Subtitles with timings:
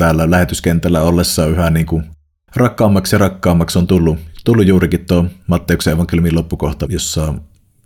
[0.00, 2.04] täällä lähetyskentällä ollessa yhä niin kuin
[2.56, 7.34] rakkaammaksi ja rakkaammaksi on tullut, tullut juurikin tuo Matteuksen evankeliumin loppukohta, jossa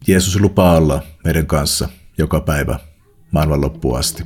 [0.06, 1.88] Jeesus lupaa olla meidän kanssa
[2.19, 2.79] joka päivä
[3.30, 4.24] maailman loppuun asti.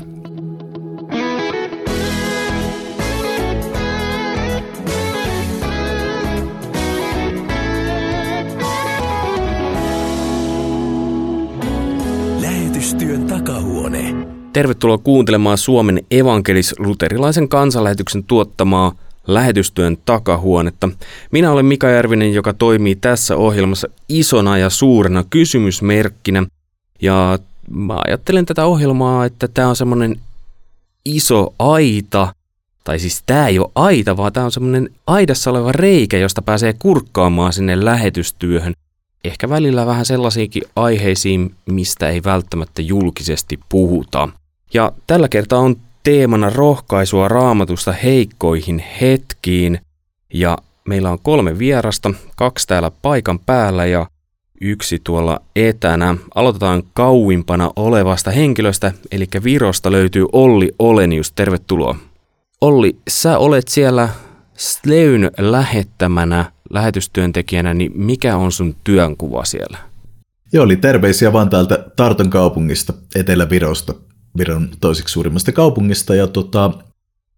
[14.59, 18.95] Tervetuloa kuuntelemaan Suomen evankelis-luterilaisen kansanlähetyksen tuottamaa
[19.27, 20.89] lähetystyön takahuonetta.
[21.33, 26.47] Minä olen Mika Järvinen, joka toimii tässä ohjelmassa isona ja suurena kysymysmerkkinä.
[27.03, 27.39] Ja
[27.71, 30.21] mä ajattelen tätä ohjelmaa, että tämä on semmoinen
[31.05, 32.35] iso aita,
[32.85, 36.75] tai siis tämä ei ole aita, vaan tämä on semmoinen aidassa oleva reikä, josta pääsee
[36.79, 38.73] kurkkaamaan sinne lähetystyöhön.
[39.25, 44.29] Ehkä välillä vähän sellaisiinkin aiheisiin, mistä ei välttämättä julkisesti puhuta.
[44.75, 49.81] Ja tällä kertaa on teemana rohkaisua raamatusta heikkoihin hetkiin.
[50.35, 50.59] Ja
[50.89, 54.07] meillä on kolme vierasta, kaksi täällä paikan päällä ja
[54.61, 56.17] yksi tuolla etänä.
[56.35, 61.33] Aloitetaan kauimpana olevasta henkilöstä, eli Virosta löytyy Olli Olenius.
[61.33, 61.97] Tervetuloa.
[62.61, 64.09] Olli, sä olet siellä
[64.57, 69.79] Sleyn lähettämänä lähetystyöntekijänä, niin mikä on sun työnkuva siellä?
[70.53, 73.95] Joo, oli terveisiä vaan täältä Tarton kaupungista, Etelä-Virosta,
[74.39, 76.15] Viron toiseksi suurimmasta kaupungista.
[76.15, 76.71] Ja tota,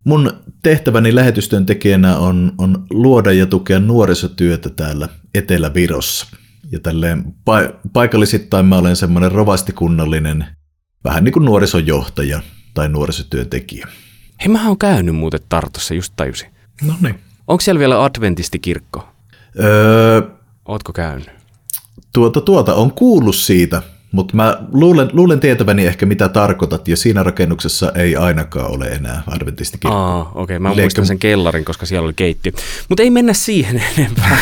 [0.04, 6.26] mun tehtäväni lähetystyöntekijänä on, on luoda ja tukea nuorisotyötä täällä Etelä-Virossa.
[6.72, 10.46] Ja tälleen pa- paikallisittain mä olen semmoinen rovastikunnallinen,
[11.04, 12.40] vähän niin kuin nuorisojohtaja
[12.74, 13.88] tai nuorisotyöntekijä.
[14.40, 16.48] Hei, mä oon käynyt muuten Tartossa, just tajusin.
[16.86, 17.20] No niin.
[17.48, 19.08] Onko siellä vielä adventistikirkko?
[19.60, 20.22] Öö,
[20.68, 21.30] Ootko käynyt?
[22.12, 27.22] tuota, tuota, on kuullut siitä, mutta mä luulen, luulen tietäväni ehkä mitä tarkoitat, ja siinä
[27.22, 29.98] rakennuksessa ei ainakaan ole enää adventistikirkko.
[29.98, 30.42] Aa, okei.
[30.42, 30.58] Okay.
[30.58, 32.52] Mä Liekö- muistan sen kellarin, koska siellä oli keittiö.
[32.88, 34.38] Mutta ei mennä siihen enempää.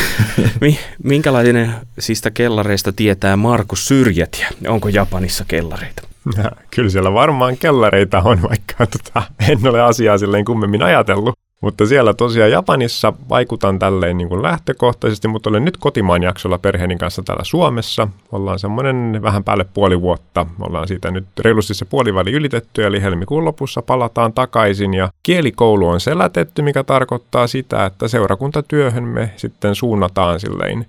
[0.61, 4.47] Mi- minkälainen sistä kellareista tietää Markus Syrjätiä?
[4.67, 6.01] Onko Japanissa kellareita?
[6.37, 11.35] Ja, kyllä siellä varmaan kellareita on, vaikka tota, en ole asiaa silleen kummemmin ajatellut.
[11.61, 16.97] Mutta siellä tosiaan Japanissa vaikutan tälleen niin kuin lähtökohtaisesti, mutta olen nyt kotimaan jaksolla perheeni
[16.97, 18.07] kanssa täällä Suomessa.
[18.31, 20.45] Ollaan semmoinen vähän päälle puoli vuotta.
[20.59, 24.93] Ollaan siitä nyt reilusti se puoliväli ylitetty, eli helmikuun lopussa palataan takaisin.
[24.93, 30.85] Ja kielikoulu on selätetty, mikä tarkoittaa sitä, että seurakuntatyöhön me sitten suunnataan silleen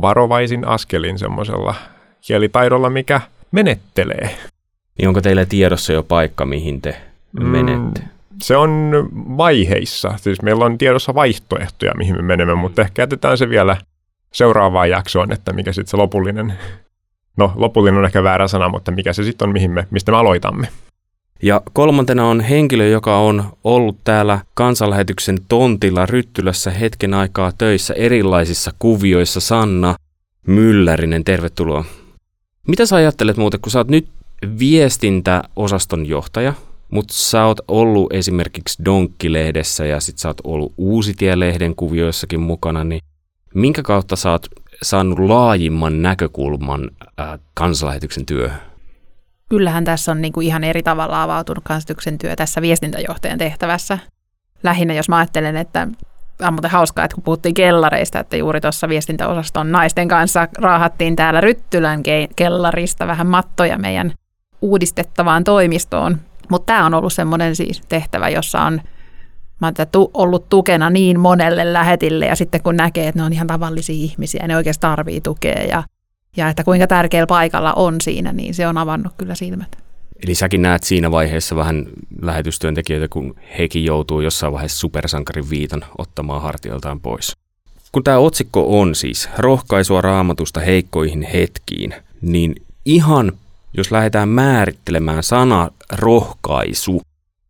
[0.00, 1.74] varovaisin askelin semmoisella
[2.20, 3.20] kielitaidolla, mikä
[3.52, 4.30] menettelee.
[4.98, 6.96] Niin onko teillä tiedossa jo paikka, mihin te
[7.40, 8.17] menette?
[8.42, 10.14] Se on vaiheissa.
[10.16, 13.76] Siis meillä on tiedossa vaihtoehtoja, mihin me menemme, mutta ehkä jätetään se vielä
[14.32, 16.54] seuraavaan jaksoon, että mikä sitten se lopullinen,
[17.36, 20.18] no lopullinen on ehkä väärä sana, mutta mikä se sitten on, mihin me, mistä me
[20.18, 20.68] aloitamme.
[21.42, 28.70] Ja kolmantena on henkilö, joka on ollut täällä kansanlähetyksen tontilla Ryttylässä hetken aikaa töissä erilaisissa
[28.78, 29.40] kuvioissa.
[29.40, 29.94] Sanna
[30.46, 31.84] Myllärinen, tervetuloa.
[32.68, 34.08] Mitä sä ajattelet muuten, kun sä oot nyt
[34.58, 36.54] viestintäosaston johtaja,
[36.92, 43.00] mutta sä oot ollut esimerkiksi Donkki-lehdessä ja sit sä oot ollut Uusitie-lehden kuvioissakin mukana, niin
[43.54, 44.46] minkä kautta sä oot
[44.82, 46.90] saanut laajimman näkökulman
[47.20, 48.68] äh, kansanlähetyksen työhön?
[49.48, 53.98] kyllähän tässä on niin kuin ihan eri tavalla avautunut kansatuksen työ tässä viestintäjohtajan tehtävässä.
[54.62, 55.88] Lähinnä jos mä ajattelen, että
[56.42, 61.40] on muuten hauskaa, että kun puhuttiin kellareista, että juuri tuossa viestintäosaston naisten kanssa raahattiin täällä
[61.40, 64.12] Ryttylän ke- kellarista vähän mattoja meidän
[64.62, 66.20] uudistettavaan toimistoon.
[66.50, 68.80] Mutta tämä on ollut semmoinen siis tehtävä, jossa on
[69.60, 73.32] mä oon tu- ollut tukena niin monelle lähetille ja sitten kun näkee, että ne on
[73.32, 75.82] ihan tavallisia ihmisiä ja ne oikeasti tarvii tukea ja,
[76.36, 79.76] ja että kuinka tärkeällä paikalla on siinä, niin se on avannut kyllä silmät.
[80.24, 81.86] Eli säkin näet siinä vaiheessa vähän
[82.22, 87.36] lähetystyöntekijöitä, kun hekin joutuu jossain vaiheessa supersankarin viitan ottamaan hartioiltaan pois.
[87.92, 92.54] Kun tämä otsikko on siis rohkaisua raamatusta heikkoihin hetkiin, niin
[92.84, 93.32] ihan
[93.74, 97.02] jos lähdetään määrittelemään sana rohkaisu,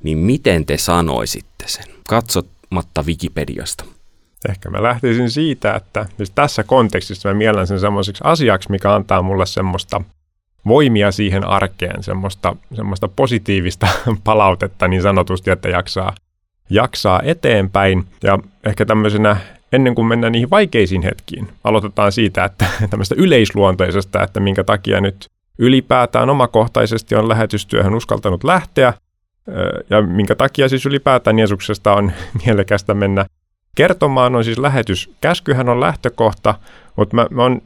[0.02, 1.84] niin miten te sanoisitte sen?
[2.08, 3.84] Katsomatta Wikipediasta.
[4.48, 9.22] Ehkä mä lähtisin siitä, että siis tässä kontekstissa mä miellän sen semmoiseksi asiaksi, mikä antaa
[9.22, 10.00] mulle semmoista
[10.66, 13.88] voimia siihen arkeen, semmoista, semmoista positiivista
[14.24, 16.14] palautetta niin sanotusti, että jaksaa,
[16.70, 18.04] jaksaa eteenpäin.
[18.22, 19.36] Ja ehkä tämmöisenä,
[19.72, 25.26] ennen kuin mennään niihin vaikeisiin hetkiin, aloitetaan siitä, että tämmöistä yleisluonteisesta, että minkä takia nyt
[25.58, 28.92] ylipäätään omakohtaisesti on lähetystyöhön uskaltanut lähteä,
[29.90, 32.12] ja minkä takia siis ylipäätään Jeesuksesta on
[32.46, 33.26] mielekästä mennä
[33.76, 35.10] kertomaan, on siis lähetys.
[35.20, 36.54] Käskyhän on lähtökohta,
[36.96, 37.62] mutta mä, mä oon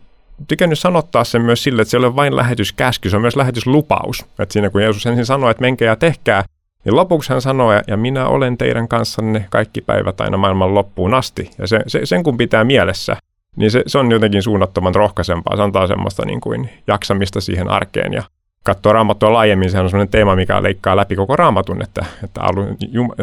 [0.48, 4.26] tykännyt sanottaa sen myös sille, että se ei ole vain lähetyskäsky, se on myös lähetyslupaus.
[4.38, 6.44] Että siinä kun Jeesus ensin sanoi, että menkää ja tehkää,
[6.84, 11.50] Niin lopuksi hän sanoo, ja minä olen teidän kanssanne kaikki päivät aina maailman loppuun asti.
[11.58, 13.16] Ja se, se, sen kun pitää mielessä,
[13.56, 15.56] niin se, se on jotenkin suunnattoman rohkaisempaa.
[15.56, 18.22] Se antaa semmoista niin kuin jaksamista siihen arkeen ja
[18.64, 22.40] katsoo raamattua laajemmin, sehän on sellainen teema, mikä leikkaa läpi koko raamatun, että, että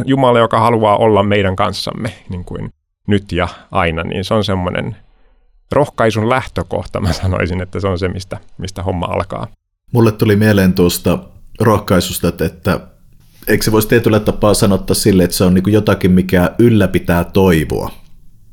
[0.06, 2.74] Jumala, joka haluaa olla meidän kanssamme niin kuin
[3.08, 4.96] nyt ja aina, niin se on semmoinen
[5.72, 9.48] rohkaisun lähtökohta, mä sanoisin, että se on se, mistä, mistä homma alkaa.
[9.94, 11.20] Mulle tuli mieleen tuosta
[11.60, 12.80] rohkaisusta, että, että
[13.48, 17.92] eikö se voisi tietyllä tapaa sanottaa sille, että se on niin jotakin, mikä ylläpitää toivoa.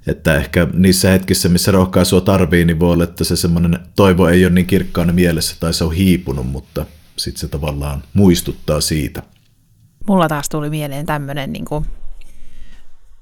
[0.07, 4.45] Että ehkä niissä hetkissä, missä rohkaisua tarvii, niin voi olla, että se semmoinen toivo ei
[4.45, 6.87] ole niin kirkkaana mielessä tai se on hiipunut, mutta
[7.17, 9.23] sitten se tavallaan muistuttaa siitä.
[10.09, 11.87] Mulla taas tuli mieleen tämmöinen niin kuin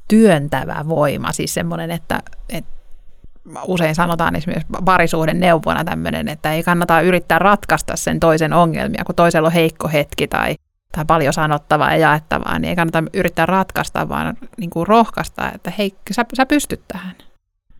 [0.08, 2.70] työntävä voima, siis semmoinen, että, että
[3.66, 9.14] usein sanotaan esimerkiksi parisuuden neuvona tämmöinen, että ei kannata yrittää ratkaista sen toisen ongelmia, kun
[9.14, 10.54] toisella on heikko hetki tai,
[10.94, 15.72] tai paljon sanottavaa ja jaettavaa, niin ei kannata yrittää ratkaista, vaan niin kuin rohkaista, että
[15.78, 17.14] hei, sä, sä pystyt tähän.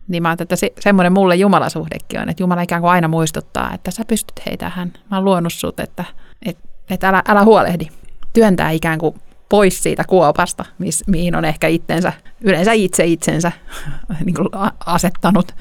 [0.07, 3.91] Niin mä että se, semmoinen mulle jumalasuhdekin on, että Jumala ikään kuin aina muistuttaa, että
[3.91, 4.93] sä pystyt hei tähän.
[5.11, 6.05] Mä oon luonut sut, että,
[6.45, 7.87] että, että älä, älä huolehdi.
[8.33, 9.15] Työntää ikään kuin
[9.49, 13.51] pois siitä kuopasta, miss, mihin on ehkä itsensä, yleensä itse itsensä
[14.25, 14.49] niin kuin
[14.85, 15.55] asettanut.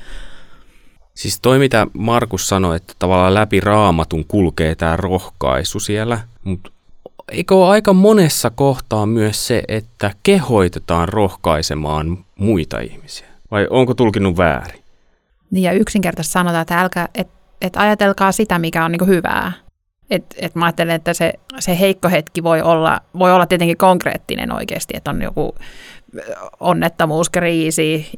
[1.15, 6.74] Siis toi, mitä Markus sanoi, että tavallaan läpi raamatun kulkee tämä rohkaisu siellä, mutta
[7.33, 13.27] eikö ole aika monessa kohtaa myös se, että kehoitetaan rohkaisemaan muita ihmisiä?
[13.51, 14.85] Vai onko tulkinnut väärin?
[15.51, 17.29] Niin ja yksinkertaisesti sanotaan, että älkää, et,
[17.61, 19.53] et ajatelkaa sitä, mikä on niin hyvää.
[20.11, 24.53] Et, et mä ajattelen, että se, se heikko hetki voi olla, voi olla tietenkin konkreettinen
[24.53, 25.55] oikeasti, että on joku
[26.61, 28.11] onnettomuus, kriisi,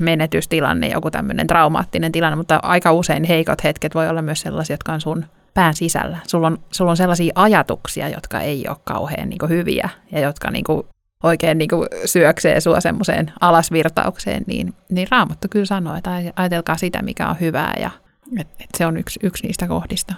[0.00, 4.92] menetystilanne, joku tämmöinen traumaattinen tilanne, mutta aika usein heikot hetket voi olla myös sellaisia, jotka
[4.92, 5.24] on sun
[5.58, 6.18] pään sisällä.
[6.26, 10.64] Sulla on, sulla on sellaisia ajatuksia, jotka ei ole kauhean niin hyviä ja jotka niin
[10.64, 10.82] kuin,
[11.22, 17.02] oikein niin kuin syöksee sua semmoiseen alasvirtaukseen, niin, niin Raamattu kyllä sanoo, että ajatelkaa sitä,
[17.02, 17.90] mikä on hyvää ja
[18.38, 20.14] että et se on yksi, yksi niistä kohdista.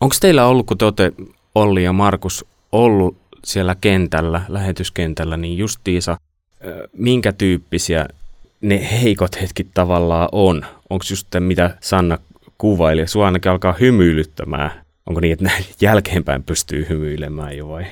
[0.00, 1.12] Onko teillä ollut, kun te olette
[1.54, 6.16] Olli ja Markus ollut siellä kentällä, lähetyskentällä, niin justiisa,
[6.92, 8.06] minkä tyyppisiä
[8.60, 10.66] ne heikot hetket tavallaan on?
[10.90, 12.18] Onko just mitä Sanna
[12.60, 14.70] kuvaili, sua ainakin alkaa hymyilyttämään?
[15.06, 17.84] Onko niin, että näin jälkeenpäin pystyy hymyilemään jo vai?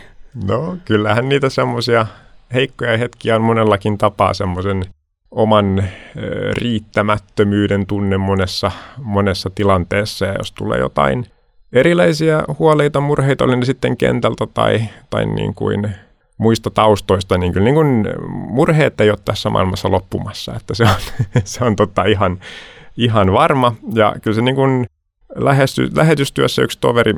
[0.44, 2.06] No, kyllähän niitä semmoisia
[2.54, 4.84] heikkoja hetkiä on monellakin tapaa semmoisen
[5.30, 5.84] oman
[6.52, 8.70] riittämättömyyden tunne monessa,
[9.02, 11.26] monessa tilanteessa, ja jos tulee jotain–
[11.72, 14.80] erilaisia huoleita, murheita, oli ne sitten kentältä tai,
[15.10, 15.90] tai niin kuin
[16.38, 20.90] muista taustoista, niin kyllä niin kuin murheet ei ole tässä maailmassa loppumassa, että se on,
[21.44, 22.38] se on tota ihan,
[22.98, 23.74] ihan varma.
[23.94, 24.86] Ja kyllä se niin kuin
[25.34, 27.14] lähesty, lähetystyössä yksi toveri,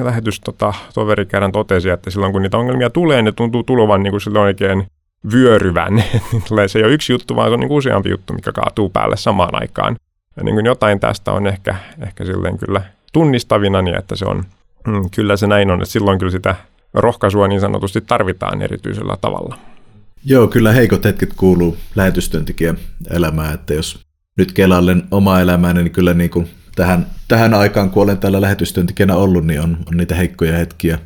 [0.00, 4.10] lähetys, tota, toveri kerran totesi, että silloin kun niitä ongelmia tulee, ne tuntuu tulevan niin
[4.10, 4.86] kuin oikein
[5.32, 6.04] vyöryvän.
[6.66, 9.16] se ei ole yksi juttu, vaan se on niin kuin useampi juttu, mikä kaatuu päälle
[9.16, 9.96] samaan aikaan.
[10.36, 12.82] Ja niin kuin jotain tästä on ehkä, ehkä silleen kyllä
[13.12, 14.44] tunnistavina, niin että se on,
[14.86, 16.54] mm, kyllä se näin on, että silloin kyllä sitä
[16.94, 19.58] rohkaisua niin sanotusti tarvitaan erityisellä tavalla.
[20.24, 22.78] Joo, kyllä heikot hetket kuuluu lähetystyöntekijän
[23.10, 24.09] elämään, että jos
[24.40, 29.16] nyt kelallen oma elämääni, niin kyllä niin kuin tähän, tähän aikaan, kun olen täällä lähetystyöntekijänä
[29.16, 30.98] ollut, niin on, on niitä heikkoja hetkiä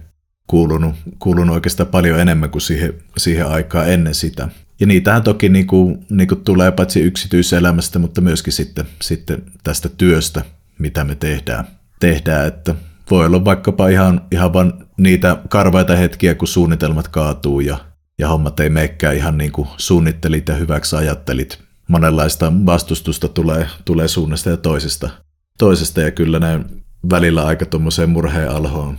[0.46, 4.48] kuulunut, kuulunut oikeastaan paljon enemmän kuin siihen, siihen aikaan ennen sitä.
[4.80, 9.88] Ja niitähän toki niin kuin, niin kuin tulee paitsi yksityiselämästä, mutta myöskin sitten, sitten tästä
[9.88, 10.44] työstä,
[10.78, 11.66] mitä me tehdään
[12.00, 12.74] tehdään, että
[13.10, 17.76] voi olla vaikkapa ihan, ihan vaan niitä karvaita hetkiä, kun suunnitelmat kaatuu ja,
[18.18, 21.63] ja hommat ei meekään ihan niin kuin suunnittelit ja hyväksi ajattelit.
[21.88, 25.10] Monenlaista vastustusta tulee, tulee suunnasta ja toisesta,
[25.58, 26.64] toisesta ja kyllä näin
[27.10, 28.98] välillä aika tuommoiseen murheen alhoon,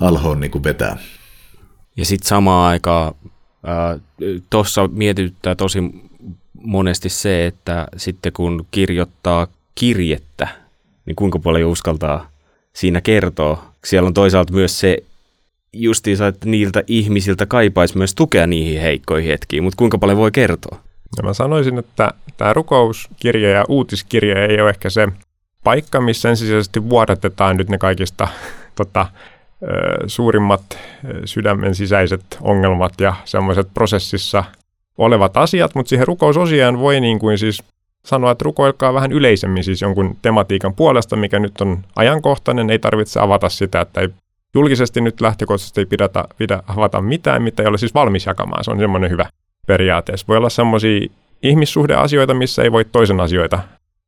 [0.00, 0.96] alhoon niin kuin vetää.
[1.96, 3.14] Ja sitten samaan aikaan
[4.50, 5.78] tuossa mietityttää tosi
[6.62, 10.48] monesti se, että sitten kun kirjoittaa kirjettä,
[11.06, 12.30] niin kuinka paljon uskaltaa
[12.72, 13.64] siinä kertoa.
[13.84, 14.98] Siellä on toisaalta myös se
[15.72, 20.80] justiinsa, että niiltä ihmisiltä kaipaisi myös tukea niihin heikkoihin hetkiin, mutta kuinka paljon voi kertoa?
[21.16, 25.08] Ja mä sanoisin, että tämä rukouskirja ja uutiskirja ei ole ehkä se
[25.64, 28.28] paikka, missä ensisijaisesti vuodatetaan nyt ne kaikista
[28.76, 29.06] tota,
[30.06, 30.78] suurimmat
[31.24, 34.44] sydämen sisäiset ongelmat ja semmoiset prosessissa
[34.98, 37.62] olevat asiat, mutta siihen rukousosiaan voi niin kuin siis
[38.04, 42.70] sanoa, että rukoilkaa vähän yleisemmin siis jonkun tematiikan puolesta, mikä nyt on ajankohtainen.
[42.70, 44.08] Ei tarvitse avata sitä, että ei
[44.54, 48.64] julkisesti nyt lähtökohtaisesti ei pidä, pidä avata mitään, mitä ei ole siis valmis jakamaan.
[48.64, 49.26] Se on semmoinen hyvä
[49.66, 50.12] periaate.
[50.28, 51.08] Voi olla semmoisia
[51.42, 53.58] ihmissuhdeasioita, missä ei voi toisen asioita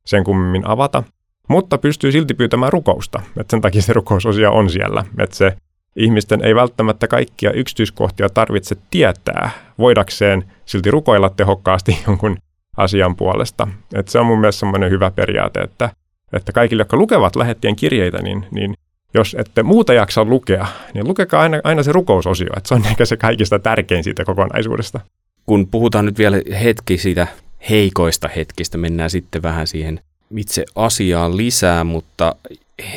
[0.05, 1.03] sen kummemmin avata,
[1.47, 3.21] mutta pystyy silti pyytämään rukousta.
[3.39, 5.03] Et sen takia se rukousosio on siellä.
[5.19, 5.57] Et se
[5.95, 12.37] ihmisten ei välttämättä kaikkia yksityiskohtia tarvitse tietää, voidakseen silti rukoilla tehokkaasti jonkun
[12.77, 13.67] asian puolesta.
[13.95, 15.89] Et se on mun mielestä semmoinen hyvä periaate, että,
[16.33, 18.73] että kaikille, jotka lukevat lähettien kirjeitä, niin, niin
[19.13, 23.05] jos ette muuta jaksa lukea, niin lukekaa aina, aina se rukousosio, että se on ehkä
[23.05, 24.99] se kaikista tärkein siitä kokonaisuudesta.
[25.47, 27.27] Kun puhutaan nyt vielä hetki siitä
[27.69, 29.99] heikoista hetkistä, mennään sitten vähän siihen
[30.37, 32.35] itse asiaan lisää, mutta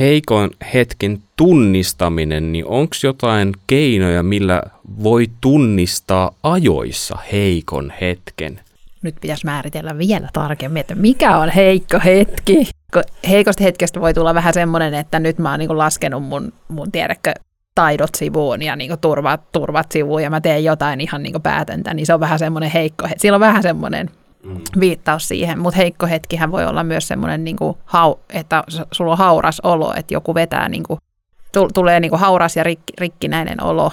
[0.01, 4.63] heikon hetken tunnistaminen, niin onko jotain keinoja, millä
[5.03, 8.61] voi tunnistaa ajoissa heikon hetken?
[9.03, 12.69] Nyt pitäisi määritellä vielä tarkemmin, että mikä on heikko hetki.
[13.29, 17.33] Heikosta hetkestä voi tulla vähän semmoinen, että nyt mä oon niin laskenut mun, mun tiedäkö,
[17.75, 22.07] taidot sivuun ja niin turvat, turvat sivuun ja mä teen jotain ihan niin päätäntä, niin
[22.07, 23.21] se on vähän semmoinen heikko hetki.
[23.21, 24.11] Siellä on vähän semmoinen
[24.45, 24.61] mm.
[24.81, 27.77] viittaus siihen, mutta heikko hetkihän voi olla myös semmoinen, niin kuin,
[28.31, 31.01] että sulla on hauras olo, että joku vetää, niin kuin,
[31.75, 33.93] tulee niin kuin hauras ja rikki, rikkinäinen olo.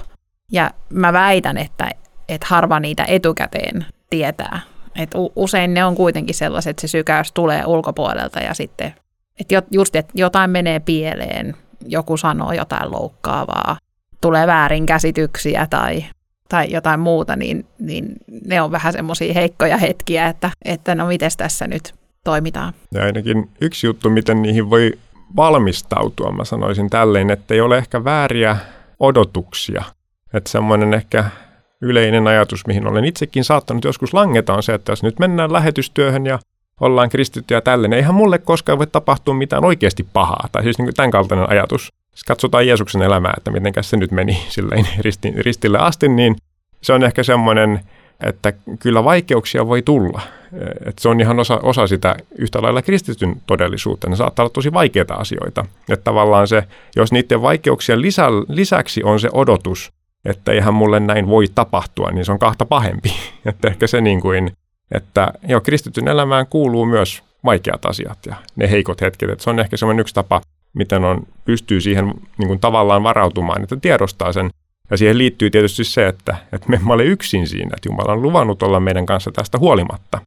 [0.52, 1.90] Ja mä väitän, että,
[2.30, 4.60] että harva niitä etukäteen tietää.
[4.96, 8.96] Et usein ne on kuitenkin sellaiset, että se sykäys tulee ulkopuolelta ja sitten,
[9.40, 11.56] että just, että jotain menee pieleen,
[11.86, 13.78] joku sanoo jotain loukkaavaa,
[14.22, 16.06] tulee väärinkäsityksiä tai
[16.50, 18.16] tai jotain muuta, niin, niin
[18.46, 22.74] ne on vähän semmoisia heikkoja hetkiä, että, että no miten tässä nyt toimitaan.
[22.94, 24.94] Ja ainakin yksi juttu, miten niihin voi
[25.36, 28.58] valmistautua, mä sanoisin tälleen, että ei ole ehkä vääriä
[29.00, 29.84] odotuksia.
[30.34, 31.26] Että semmoinen ehkä
[31.82, 36.26] yleinen ajatus, mihin olen itsekin saattanut joskus langeta, on se, että jos nyt mennään lähetystyöhön
[36.26, 36.40] ja
[36.82, 40.50] ollaan kristittyjä tälleen, eihän mulle koskaan voi tapahtua mitään oikeasti pahaa.
[40.52, 44.46] Tai siis niin tämän kaltainen ajatus jos katsotaan Jeesuksen elämää, että miten se nyt meni
[44.50, 44.88] silleen
[45.38, 46.36] ristille asti, niin
[46.82, 47.80] se on ehkä semmoinen,
[48.24, 50.22] että kyllä vaikeuksia voi tulla.
[50.86, 54.10] Että se on ihan osa, osa sitä yhtä lailla kristityn todellisuutta.
[54.10, 55.66] Ne saattaa olla tosi vaikeita asioita.
[55.90, 56.64] Että tavallaan se,
[56.96, 59.92] jos niiden vaikeuksien lisä, lisäksi on se odotus,
[60.26, 63.14] että eihän mulle näin voi tapahtua, niin se on kahta pahempi.
[63.46, 64.52] Että ehkä se niin kuin,
[64.92, 69.30] että joo, kristityn elämään kuuluu myös vaikeat asiat ja ne heikot hetket.
[69.30, 70.42] Että se on ehkä semmoinen yksi tapa
[70.78, 74.50] miten on, pystyy siihen niin kuin tavallaan varautumaan, että tiedostaa sen.
[74.92, 78.22] Ja siihen liittyy tietysti se, että, että me emme ole yksin siinä, että Jumala on
[78.22, 80.22] luvannut olla meidän kanssa tästä huolimatta.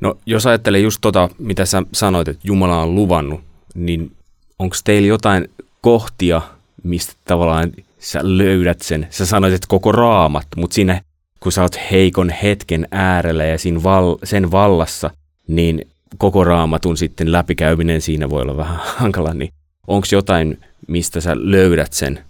[0.00, 3.40] No jos ajattelee just tota, mitä sä sanoit, että Jumala on luvannut,
[3.74, 4.12] niin
[4.58, 5.50] onko teillä jotain
[5.80, 6.42] kohtia,
[6.82, 9.06] mistä tavallaan sä löydät sen?
[9.10, 11.02] Sä sanoit, että koko raamat, mutta siinä
[11.40, 15.10] kun sä oot heikon hetken äärellä ja siinä val, sen vallassa,
[15.48, 19.52] niin koko raamatun sitten läpikäyminen siinä voi olla vähän hankala, niin
[19.86, 22.24] onko jotain, mistä sä löydät sen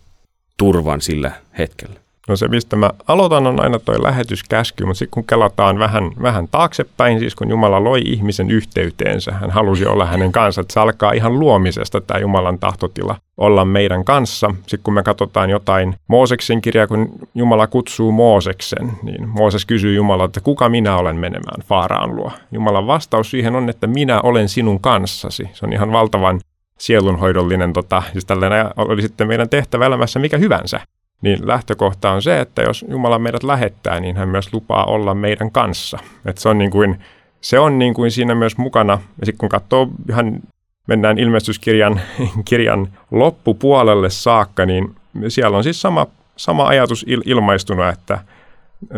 [0.56, 1.99] turvan sillä hetkellä?
[2.28, 6.48] No se, mistä mä aloitan, on aina toi lähetyskäsky, mutta sitten kun kelataan vähän, vähän
[6.48, 11.12] taaksepäin, siis kun Jumala loi ihmisen yhteyteensä, hän halusi olla hänen kanssa, että se alkaa
[11.12, 14.50] ihan luomisesta tämä Jumalan tahtotila olla meidän kanssa.
[14.60, 20.24] Sitten kun me katsotaan jotain Mooseksen kirjaa, kun Jumala kutsuu Mooseksen, niin Mooses kysyy Jumala,
[20.24, 22.32] että kuka minä olen menemään Faaraan luo.
[22.52, 25.50] Jumalan vastaus siihen on, että minä olen sinun kanssasi.
[25.52, 26.40] Se on ihan valtavan
[26.78, 30.80] sielunhoidollinen, tota, siis tällainen oli sitten meidän tehtävä elämässä mikä hyvänsä,
[31.20, 35.50] niin lähtökohta on se, että jos Jumala meidät lähettää, niin hän myös lupaa olla meidän
[35.50, 35.98] kanssa.
[36.26, 37.00] Et se on niin kuin,
[37.40, 40.40] se on niin kuin siinä myös mukana, ja sitten kun katsoo ihan
[40.86, 42.00] mennään ilmestyskirjan
[42.48, 44.94] kirjan loppupuolelle saakka, niin
[45.28, 48.18] siellä on siis sama, sama ajatus il, ilmaistuna, että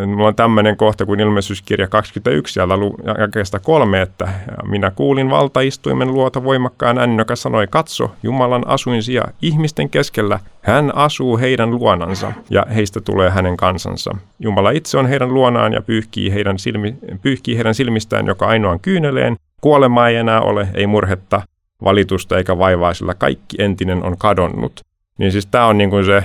[0.07, 2.75] Mulla on tämmöinen kohta kuin ilmestyskirja 21 sieltä
[3.19, 4.29] jakeesta kolme, että
[4.65, 11.39] minä kuulin valtaistuimen luota voimakkaan äänen, joka sanoi, katso, Jumalan asuinsia ihmisten keskellä, hän asuu
[11.39, 14.17] heidän luonansa ja heistä tulee hänen kansansa.
[14.39, 19.37] Jumala itse on heidän luonaan ja pyyhkii heidän, silmi, pyyhkii heidän silmistään joka ainoan kyyneleen.
[19.61, 21.43] Kuolemaa ei enää ole, ei murhetta,
[21.85, 24.81] valitusta eikä vaivaa, sillä kaikki entinen on kadonnut.
[25.19, 26.25] Niin siis tämä on niin kuin se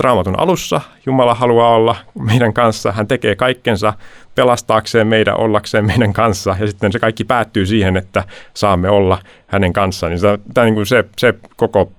[0.00, 2.92] raamatun alussa Jumala haluaa olla meidän kanssa.
[2.92, 3.94] Hän tekee kaikkensa
[4.34, 6.56] pelastaakseen meidän, ollakseen meidän kanssa.
[6.60, 8.24] Ja sitten se kaikki päättyy siihen, että
[8.54, 10.12] saamme olla hänen kanssaan.
[10.12, 10.20] Niin
[10.54, 11.92] tämä, niin kuin se, se koko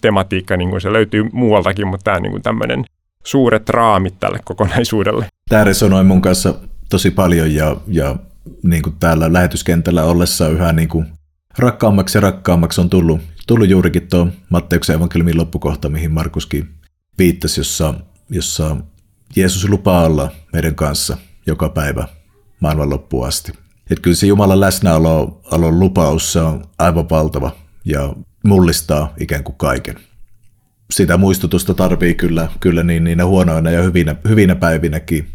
[0.00, 2.84] tematiikka, niin kuin se löytyy muualtakin, mutta tämä on niin tämmöinen
[3.24, 5.26] suuret raamit tälle kokonaisuudelle.
[5.48, 6.54] Tämä resonoi mun kanssa
[6.90, 8.16] tosi paljon ja, ja
[8.62, 11.06] niin kuin täällä lähetyskentällä ollessa yhä niin kuin
[11.58, 16.68] rakkaammaksi ja rakkaammaksi on tullut, tullut juurikin tuo Matteuksen evankeliumin loppukohta, mihin Markuskin
[17.22, 17.94] viittasi, jossa,
[18.30, 18.76] jossa
[19.36, 22.08] Jeesus lupaa olla meidän kanssa joka päivä
[22.60, 23.52] maailman loppuun asti.
[23.90, 27.50] Että kyllä se Jumalan läsnäolo lupaus se on aivan valtava
[27.84, 28.14] ja
[28.44, 29.96] mullistaa ikään kuin kaiken.
[30.90, 35.28] Sitä muistutusta tarvii kyllä, kyllä niin niinä huonoina ja hyvinä, hyvinä päivinäkin,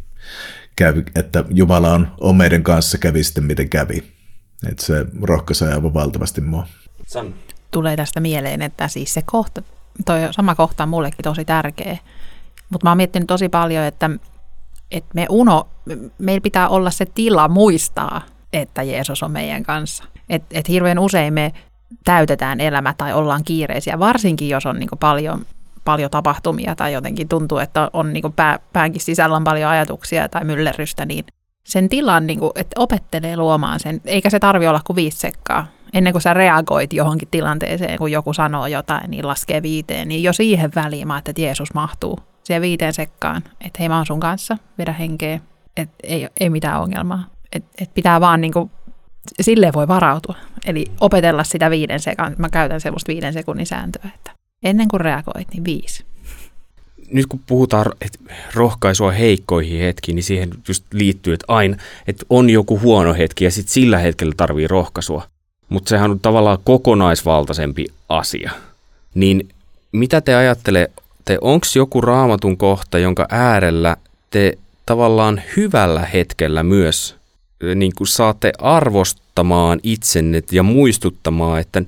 [0.76, 4.04] kävi, että Jumala on, on meidän kanssa, kävi sitten miten kävi.
[4.70, 6.68] Että se rohkaisee aivan valtavasti mua.
[7.72, 9.62] Tulee tästä mieleen, että siis se kohta,
[10.06, 11.98] toi sama kohta on mullekin tosi tärkeä,
[12.70, 14.10] Mutta mä oon miettinyt tosi paljon, että,
[14.92, 15.68] että me uno,
[16.18, 18.22] meillä pitää olla se tila muistaa,
[18.54, 20.04] että Jeesus on meidän kanssa.
[20.30, 21.54] Että et hirveän usein me
[22.04, 25.46] täytetään elämä tai ollaan kiireisiä, varsinkin jos on niin paljon,
[25.86, 30.44] paljon tapahtumia tai jotenkin tuntuu, että on niin pää, päänkin sisällä on paljon ajatuksia tai
[30.44, 31.26] myllerrystä, niin
[31.68, 35.68] sen tilan, niin kuin, että opettelee luomaan sen, eikä se tarvi olla kuin viisi sekkaa.
[35.94, 40.34] Ennen kuin sä reagoit johonkin tilanteeseen, kun joku sanoo jotain, niin laskee viiteen, niin jo
[40.34, 44.58] siihen väliin mä että Jeesus mahtuu siihen viiteen sekkaan, että hei mä oon sun kanssa,
[44.78, 45.40] vedä henkeä,
[45.78, 47.24] että ei, ei mitään ongelmaa.
[47.52, 48.72] Että et pitää vaan niin kuin,
[49.42, 50.36] silleen voi varautua.
[50.66, 54.32] Eli opetella sitä viiden sekan, mä käytän semmoista viiden sekunnin sääntöä, että
[54.64, 56.06] ennen kuin reagoit, niin viisi
[57.12, 58.20] nyt kun puhutaan että
[58.54, 63.52] rohkaisua heikkoihin hetkiin, niin siihen just liittyy, että aina että on joku huono hetki ja
[63.52, 65.24] sitten sillä hetkellä tarvii rohkaisua.
[65.70, 68.52] Mutta sehän on tavallaan kokonaisvaltaisempi asia.
[69.16, 69.50] Niin
[69.92, 73.98] mitä te ajattelette, onko joku raamatun kohta, jonka äärellä
[74.30, 77.16] te tavallaan hyvällä hetkellä myös
[77.76, 81.82] niin kuin saatte arvostamaan itsenne ja muistuttamaan, että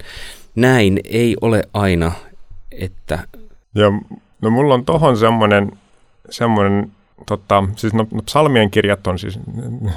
[0.55, 2.11] näin ei ole aina,
[2.71, 3.19] että...
[3.75, 3.91] Ja
[4.41, 5.71] No mulla on tohon semmoinen,
[6.29, 6.91] semmoinen
[7.25, 9.39] tota, siis no, no, psalmien kirjat on siis,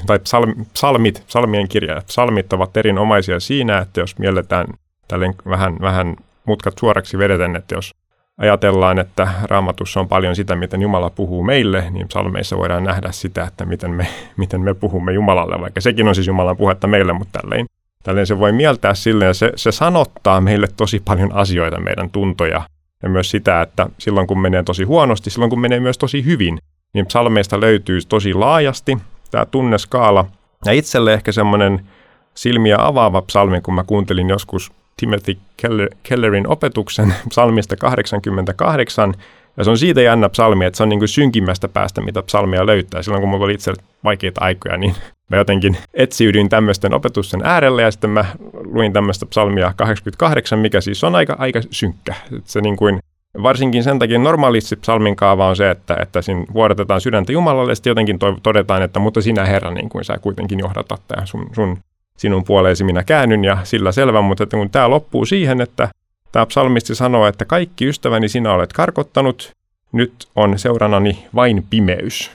[0.06, 4.66] tai psalm, psalmit, psalmien kirjat, psalmit ovat erinomaisia siinä, että jos mielletään
[5.08, 7.94] tälleen vähän, vähän mutkat suoraksi vedeten, että jos
[8.38, 13.44] ajatellaan, että raamatussa on paljon sitä, miten Jumala puhuu meille, niin psalmeissa voidaan nähdä sitä,
[13.44, 14.06] että miten me,
[14.36, 17.66] miten me puhumme Jumalalle, vaikka sekin on siis Jumalan puhetta meille, mutta tälleen,
[18.02, 22.62] tälleen se voi mieltää silleen, se, se sanottaa meille tosi paljon asioita, meidän tuntoja,
[23.02, 26.58] ja myös sitä, että silloin kun menee tosi huonosti, silloin kun menee myös tosi hyvin,
[26.94, 28.98] niin psalmeista löytyy tosi laajasti
[29.30, 30.24] tämä tunneskaala.
[30.64, 31.86] Ja itselle ehkä semmoinen
[32.34, 39.14] silmiä avaava psalmi, kun mä kuuntelin joskus Timothy Keller, Kellerin opetuksen psalmista 88,
[39.56, 42.66] ja se on siitä jännä psalmi, että se on niin kuin synkimmästä päästä, mitä psalmia
[42.66, 43.02] löytää.
[43.02, 43.72] Silloin kun mulla oli itse
[44.04, 44.94] vaikeita aikoja, niin
[45.30, 48.24] mä jotenkin etsiydyin tämmöisten opetusten äärelle ja sitten mä
[48.64, 52.14] luin tämmöistä psalmia 88, mikä siis on aika, aika synkkä.
[52.44, 52.98] Se niin kuin,
[53.42, 57.74] varsinkin sen takia normaalisti psalmin kaava on se, että, että siinä vuodatetaan sydäntä Jumalalle ja
[57.74, 61.78] sitten jotenkin todetaan, että mutta sinä Herra, niin kuin sä kuitenkin johdatat tämä sun, sun,
[62.16, 65.88] sinun puoleesi minä käännyn ja sillä selvä, mutta että kun tämä loppuu siihen, että
[66.32, 69.52] tämä psalmisti sanoo, että kaikki ystäväni sinä olet karkottanut,
[69.92, 72.30] nyt on seurannani vain pimeys.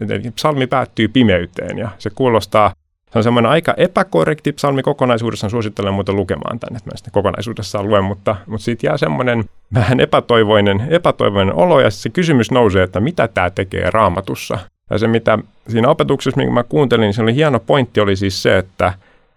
[0.00, 2.72] Eli psalmi päättyy pimeyteen ja se kuulostaa,
[3.12, 7.88] se on semmoinen aika epäkorrekti psalmi kokonaisuudessaan, suosittelen muuten lukemaan tänne, että mä sitä kokonaisuudessaan
[7.88, 13.00] luen, mutta, mutta siitä jää semmoinen vähän epätoivoinen, epätoivoinen olo ja se kysymys nousee, että
[13.00, 14.58] mitä tämä tekee raamatussa.
[14.90, 15.38] Ja se mitä
[15.68, 18.92] siinä opetuksessa, minkä mä kuuntelin, niin se oli hieno pointti oli siis se, että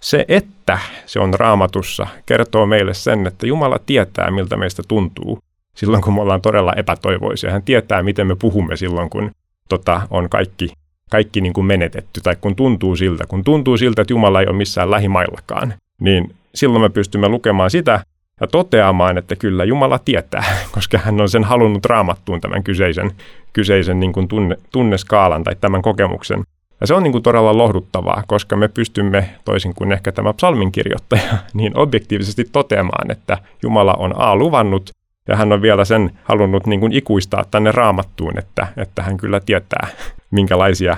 [0.05, 5.39] se, että se on raamatussa, kertoo meille sen, että Jumala tietää, miltä meistä tuntuu
[5.75, 7.51] silloin, kun me ollaan todella epätoivoisia.
[7.51, 9.31] Hän tietää, miten me puhumme silloin, kun
[9.69, 10.69] tota, on kaikki,
[11.11, 14.57] kaikki niin kuin menetetty, tai kun tuntuu siltä, kun tuntuu siltä, että Jumala ei ole
[14.57, 18.03] missään lähimaillakaan, niin silloin me pystymme lukemaan sitä
[18.41, 20.43] ja toteamaan, että kyllä Jumala tietää,
[20.75, 23.11] koska hän on sen halunnut raamattuun tämän kyseisen,
[23.53, 26.43] kyseisen niin kuin tunne, tunneskaalan tai tämän kokemuksen.
[26.81, 30.71] Ja se on niin kuin todella lohduttavaa, koska me pystymme, toisin kuin ehkä tämä psalmin
[30.71, 34.89] kirjoittaja, niin objektiivisesti toteamaan, että Jumala on A luvannut
[35.27, 39.39] ja hän on vielä sen halunnut niin kuin ikuistaa tänne raamattuun, että, että hän kyllä
[39.39, 39.87] tietää,
[40.31, 40.97] minkälaisia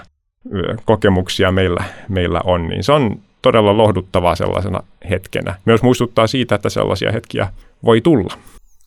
[0.86, 2.68] kokemuksia meillä, meillä on.
[2.68, 5.56] Niin se on todella lohduttavaa sellaisena hetkenä.
[5.66, 7.48] Myös muistuttaa siitä, että sellaisia hetkiä
[7.84, 8.34] voi tulla.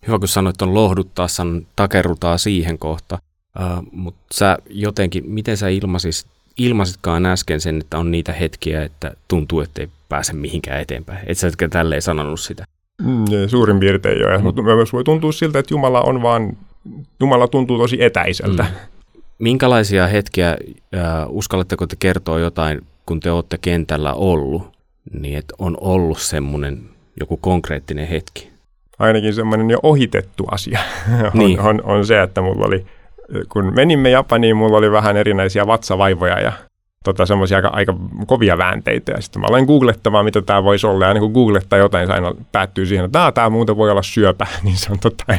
[0.07, 3.18] Hyvä, kun sanoit, on lohduttaa, san takerrutaan siihen kohta.
[3.61, 6.26] Uh, mutta sä jotenkin, miten sä ilmasis,
[6.58, 11.18] ilmasitkaan äsken sen, että on niitä hetkiä, että tuntuu, että ei pääse mihinkään eteenpäin.
[11.26, 12.64] Et sä etkä tälleen sanonut sitä.
[13.02, 14.40] Mm, suurin piirtein jo.
[14.40, 16.56] Mutta myös voi tuntua siltä, että Jumala on vaan,
[17.20, 18.62] Jumala tuntuu tosi etäiseltä.
[18.62, 18.68] Mm.
[19.38, 20.58] Minkälaisia hetkiä äh,
[21.28, 24.62] uskallatteko te kertoa jotain, kun te olette kentällä ollut,
[25.20, 26.80] niin että on ollut semmoinen
[27.20, 28.50] joku konkreettinen hetki?
[28.98, 30.80] Ainakin semmoinen jo ohitettu asia
[31.34, 31.60] niin.
[31.60, 32.86] on, on, on se, että mulla oli,
[33.48, 36.52] kun menimme Japaniin, mulla oli vähän erinäisiä vatsavaivoja ja
[37.04, 37.94] tota, semmoisia aika, aika
[38.26, 39.12] kovia väänteitä.
[39.12, 41.06] Ja sitten mä aloin googlettamaan, mitä tämä voisi olla.
[41.06, 44.46] Ja niin kun googlettaa jotain, se aina päättyy siihen, että tämä muuten voi olla syöpä.
[44.64, 45.38] Niin se on tota, en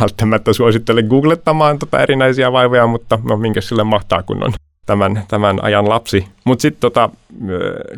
[0.00, 4.52] välttämättä suosittele googlettamaan tota erinäisiä vaivoja, mutta no minkä sille mahtaa, kun on
[4.86, 6.28] tämän, tämän ajan lapsi.
[6.44, 7.10] Mutta sitten tota,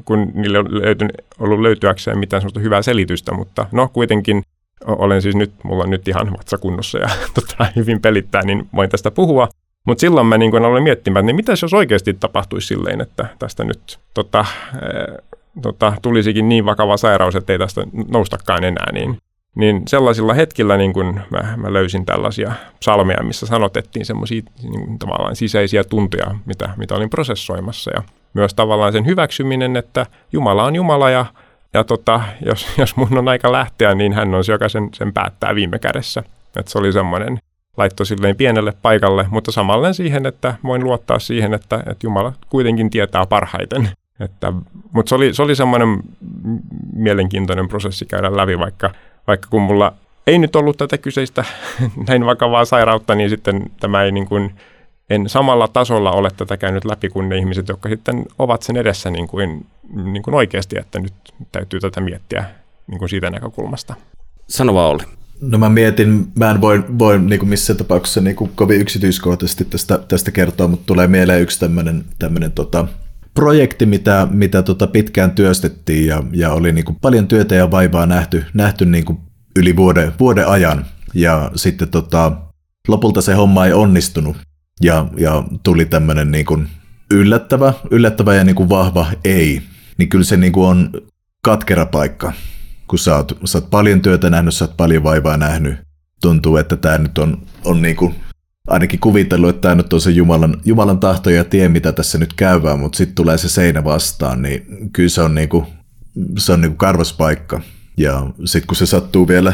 [0.05, 4.43] kun niille on löytynyt, ollut löytyäkseen mitään sellaista hyvää selitystä, mutta no kuitenkin
[4.87, 9.11] olen siis nyt, mulla on nyt ihan vatsakunnossa ja tota, hyvin pelittää, niin voin tästä
[9.11, 9.49] puhua.
[9.85, 13.65] Mutta silloin mä niin aloin miettimään, että niin mitä jos oikeasti tapahtuisi silleen, että tästä
[13.65, 15.23] nyt tota, e,
[15.63, 19.19] tota, tulisikin niin vakava sairaus, että ei tästä noustakaan enää, niin,
[19.55, 25.37] niin sellaisilla hetkillä niin kun mä, mä löysin tällaisia salmeja, missä sanotettiin semmoisia niin tavallaan
[25.37, 27.91] sisäisiä tuntoja, mitä, mitä olin prosessoimassa.
[27.95, 28.03] Ja
[28.35, 31.27] myös tavallaan sen hyväksyminen, että Jumala on Jumala ja,
[31.75, 35.13] ja tota, jos, jos mun on aika lähteä, niin hän on se, joka sen, sen
[35.13, 36.23] päättää viime kädessä.
[36.57, 37.39] Että se oli semmoinen
[37.77, 42.91] laitto silleen pienelle paikalle, mutta samalla siihen, että voin luottaa siihen, että, että Jumala kuitenkin
[42.91, 43.91] tietää parhaiten.
[44.21, 44.53] Että,
[44.93, 46.03] mutta se oli, se oli semmoinen
[46.93, 48.91] mielenkiintoinen prosessi käydä läpi, vaikka,
[49.27, 49.93] vaikka kun mulla
[50.27, 51.45] ei nyt ollut tätä kyseistä
[52.09, 54.55] näin vakavaa sairautta, niin sitten tämä ei niin kuin,
[55.11, 59.11] en samalla tasolla ole tätä käynyt läpi kuin ne ihmiset, jotka sitten ovat sen edessä
[59.11, 59.67] niin kuin,
[60.05, 61.15] niin kuin oikeasti, että nyt
[61.53, 62.45] täytyy tätä miettiä
[62.87, 63.95] niin kuin siitä näkökulmasta.
[64.49, 65.03] Sano vaan Olli.
[65.41, 69.65] No mä mietin, mä en voi, voi niin kuin missään tapauksessa niin kuin kovin yksityiskohtaisesti
[69.65, 72.87] tästä, tästä kertoa, mutta tulee mieleen yksi tämmöinen, tämmöinen tota,
[73.35, 78.07] projekti, mitä, mitä tota pitkään työstettiin ja, ja oli niin kuin paljon työtä ja vaivaa
[78.07, 79.19] nähty, nähty niin kuin
[79.57, 80.87] yli vuoden, vuoden ajan.
[81.15, 82.33] Ja sitten tota,
[82.89, 84.37] lopulta se homma ei onnistunut
[84.83, 86.69] ja, ja tuli tämmöinen niin kuin
[87.11, 89.63] yllättävä, yllättävä ja niin kuin vahva ei.
[89.99, 90.91] Niin kyllä se niin kuin on
[91.43, 92.33] katkera paikka
[92.89, 95.77] kun sä oot, sä oot paljon työtä nähnyt, sä oot paljon vaivaa nähnyt,
[96.21, 98.15] tuntuu, että tämä nyt on, on niin kuin,
[98.67, 102.33] ainakin kuvitellut, että tämä nyt on se Jumalan, Jumalan tahto ja tie, mitä tässä nyt
[102.33, 105.67] käyvää, mutta sitten tulee se seinä vastaan, niin kyllä se on, niin kuin,
[106.39, 107.61] se on niin kuin karvaspaikka.
[107.97, 109.53] Ja sitten kun se sattuu vielä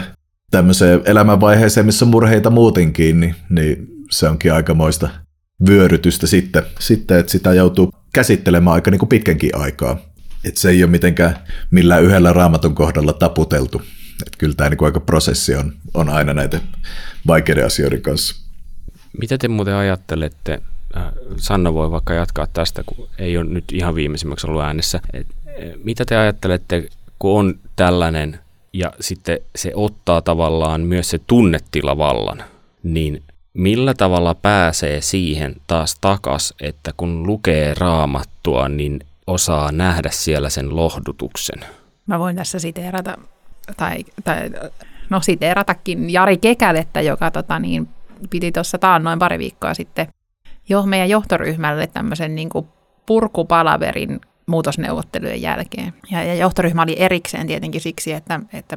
[0.51, 5.09] tämmöiseen elämänvaiheeseen, missä on murheita muutenkin, niin, niin se onkin aikamoista
[5.69, 9.99] vyörytystä sitten, sitten, että sitä joutuu käsittelemään aika niin kuin pitkänkin aikaa.
[10.45, 11.39] Että se ei ole mitenkään
[11.71, 13.83] millään yhdellä raamatun kohdalla taputeltu.
[14.27, 16.61] Että kyllä tämä niin aika prosessi on, on aina näitä
[17.27, 18.37] vaikeiden asioiden kanssa.
[19.21, 20.63] Mitä te muuten ajattelette,
[20.97, 21.03] äh,
[21.37, 25.01] Sanna voi vaikka jatkaa tästä, kun ei ole nyt ihan viimeisimmäksi ollut äänessä.
[25.13, 28.39] Et, eh, mitä te ajattelette, kun on tällainen
[28.73, 32.45] ja sitten se ottaa tavallaan myös se tunnetila vallan,
[32.83, 33.23] niin
[33.55, 40.77] millä tavalla pääsee siihen taas takas, että kun lukee raamattua, niin osaa nähdä siellä sen
[40.77, 41.65] lohdutuksen.
[42.07, 43.19] Mä voin tässä siteerata,
[43.77, 44.51] tai, tai
[45.11, 47.89] no siteeratakin Jari Kekälettä, joka tota, niin,
[48.31, 50.07] piti tuossa noin pari viikkoa sitten
[50.69, 52.69] jo meidän johtoryhmälle tämmöisen niin kuin
[53.07, 55.95] purkupalaverin muutosneuvottelujen jälkeen.
[56.11, 58.77] Ja, ja johtoryhmä oli erikseen tietenkin siksi, että, että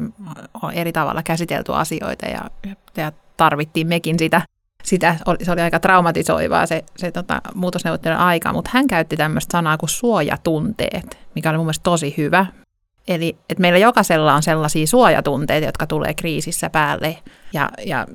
[0.62, 2.42] on eri tavalla käsitelty asioita ja,
[2.98, 4.42] ja tarvittiin mekin sitä
[4.88, 9.78] sitä, se oli aika traumatisoivaa se, se tota, muutosneuvottelun aika, mutta hän käytti tämmöistä sanaa
[9.78, 12.46] kuin suojatunteet, mikä oli mun mielestä tosi hyvä.
[13.08, 17.18] Eli että meillä jokaisella on sellaisia suojatunteita, jotka tulee kriisissä päälle
[17.54, 18.08] ja, ja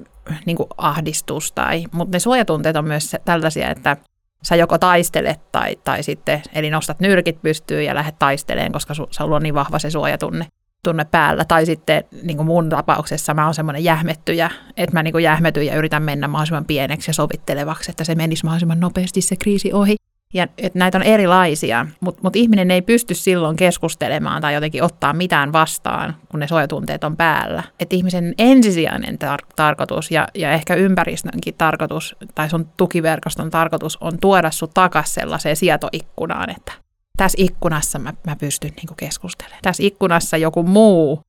[0.46, 1.52] niin kuin ahdistus.
[1.52, 3.96] Tai, mutta ne suojatunteet on myös tällaisia, että
[4.42, 9.06] sä joko taistelet tai, tai sitten, eli nostat nyrkit pystyyn ja lähdet taisteleen, koska su,
[9.10, 10.46] sulla on niin vahva se suojatunne
[10.84, 11.44] tunne päällä.
[11.44, 15.66] Tai sitten niin kuin mun tapauksessa mä oon semmoinen jähmettyjä, että mä niin kuin jähmetyn
[15.66, 19.96] ja yritän mennä mahdollisimman pieneksi ja sovittelevaksi, että se menisi mahdollisimman nopeasti se kriisi ohi.
[20.34, 25.12] Ja että näitä on erilaisia, mutta mut ihminen ei pysty silloin keskustelemaan tai jotenkin ottaa
[25.12, 27.62] mitään vastaan, kun ne suojatunteet on päällä.
[27.80, 34.18] Että ihmisen ensisijainen tar- tarkoitus ja, ja ehkä ympäristönkin tarkoitus tai sun tukiverkoston tarkoitus on
[34.20, 36.72] tuoda sut takaisin sellaiseen sietoikkunaan, että
[37.16, 39.62] tässä ikkunassa mä, mä pystyn niin keskustelemaan.
[39.62, 41.22] Tässä ikkunassa joku muu,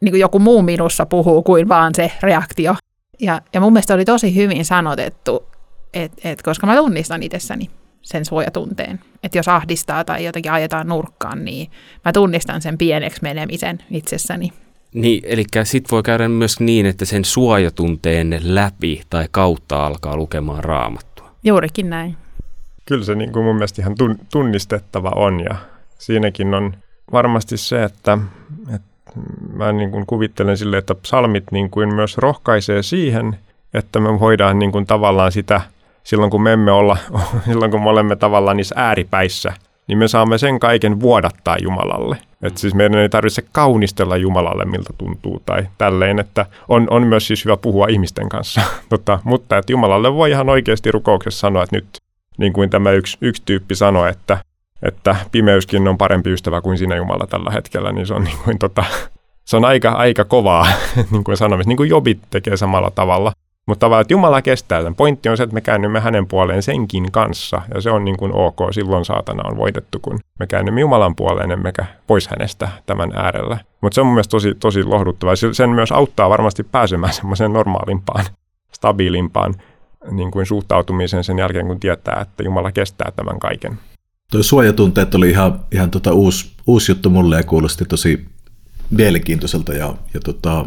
[0.00, 2.74] niin kuin joku muu minussa puhuu kuin vaan se reaktio.
[3.20, 5.46] Ja, ja mun mielestä oli tosi hyvin sanotettu,
[5.94, 7.70] että et, koska mä tunnistan itsessäni
[8.02, 9.00] sen suojatunteen.
[9.22, 11.70] Että jos ahdistaa tai jotenkin ajetaan nurkkaan, niin
[12.04, 14.52] mä tunnistan sen pieneksi menemisen itsessäni.
[14.94, 20.64] Niin, eli sitten voi käydä myös niin, että sen suojatunteen läpi tai kautta alkaa lukemaan
[20.64, 21.30] raamattua.
[21.44, 22.16] Juurikin näin
[22.86, 23.94] kyllä se niin kuin mun mielestä ihan
[24.32, 25.56] tunnistettava on ja
[25.98, 26.74] siinäkin on
[27.12, 28.18] varmasti se, että,
[28.74, 29.12] että
[29.52, 33.38] mä niin kuin kuvittelen sille, että psalmit niin kuin myös rohkaisee siihen,
[33.74, 35.60] että me voidaan niin kuin tavallaan sitä,
[36.02, 36.96] silloin kun me emme olla,
[37.46, 39.52] silloin kun me olemme tavallaan niissä ääripäissä,
[39.86, 42.16] niin me saamme sen kaiken vuodattaa Jumalalle.
[42.42, 47.26] Että siis meidän ei tarvitse kaunistella Jumalalle, miltä tuntuu tai tälleen, että on, on myös
[47.26, 48.60] siis hyvä puhua ihmisten kanssa.
[48.88, 51.86] tota, mutta että Jumalalle voi ihan oikeasti rukouksessa sanoa, että nyt
[52.36, 54.38] niin kuin tämä yksi, yksi tyyppi sanoi, että,
[54.82, 58.58] että pimeyskin on parempi ystävä kuin sinä Jumala tällä hetkellä, niin se on, niin kuin,
[58.58, 58.84] tota,
[59.44, 60.66] se on aika, aika kovaa
[61.10, 63.32] niin kuin sanomista, niin kuin Jobit tekee samalla tavalla.
[63.66, 64.94] Mutta tavallaan, että Jumala kestää tämän.
[64.94, 68.32] Pointti on se, että me käännymme hänen puoleen senkin kanssa, ja se on niin kuin
[68.34, 73.58] ok, silloin saatana on voitettu, kun me käännymme Jumalan puoleen, emmekä pois hänestä tämän äärellä.
[73.80, 75.34] Mutta se on mun mielestä tosi, tosi lohduttavaa.
[75.52, 78.24] Sen myös auttaa varmasti pääsemään semmoiseen normaalimpaan,
[78.72, 79.54] stabiilimpaan
[80.10, 83.78] niin kuin suhtautumisen sen jälkeen, kun tietää, että Jumala kestää tämän kaiken.
[84.30, 88.26] Tuo suojatunteet oli ihan, ihan tota uusi, uusi juttu mulle ja kuulosti tosi
[88.90, 90.66] mielenkiintoiselta ja, ja tota,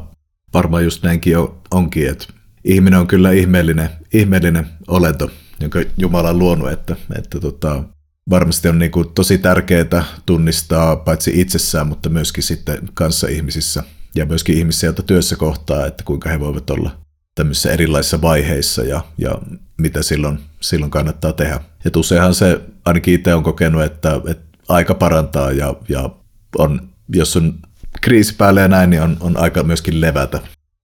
[0.54, 1.36] varmaan just näinkin
[1.72, 2.26] onkin, että
[2.64, 7.84] ihminen on kyllä ihmeellinen, ihmeellinen olento, jonka Jumala on luonut, että, että tota,
[8.30, 13.84] varmasti on niin kuin tosi tärkeää tunnistaa paitsi itsessään, mutta myöskin sitten kanssa ihmisissä
[14.16, 16.92] ja myöskin ihmisiä, joita työssä kohtaa, että kuinka he voivat olla
[17.40, 19.38] tämmöisissä erilaisissa vaiheissa ja, ja
[19.78, 21.60] mitä silloin, silloin kannattaa tehdä.
[21.86, 26.10] Et useinhan se, ainakin itse on kokenut, että, että aika parantaa ja, ja
[26.58, 27.54] on, jos on
[28.02, 30.40] kriisi päällä ja näin, niin on, on aika myöskin levätä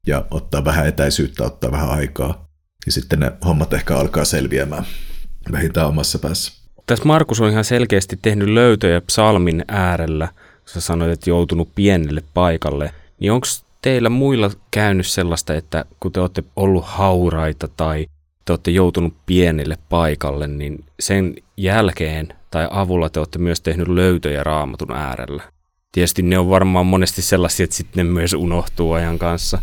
[0.08, 2.48] ja ottaa vähän etäisyyttä, ottaa vähän aikaa.
[2.86, 4.86] Ja sitten ne hommat ehkä alkaa selviämään
[5.52, 6.54] vähintään omassa päässä.
[6.86, 10.28] Tässä Markus on ihan selkeästi tehnyt löytöjä psalmin äärellä.
[10.66, 12.94] Sä sanoit, että joutunut pienelle paikalle.
[13.20, 13.48] Niin onko
[13.86, 18.06] teillä muilla käynyt sellaista, että kun te olette ollut hauraita tai
[18.46, 24.44] te olette joutunut pienelle paikalle, niin sen jälkeen tai avulla te olette myös tehnyt löytöjä
[24.44, 25.44] raamatun äärellä?
[25.92, 29.60] Tietysti ne on varmaan monesti sellaisia, että sitten ne myös unohtuu ajan kanssa.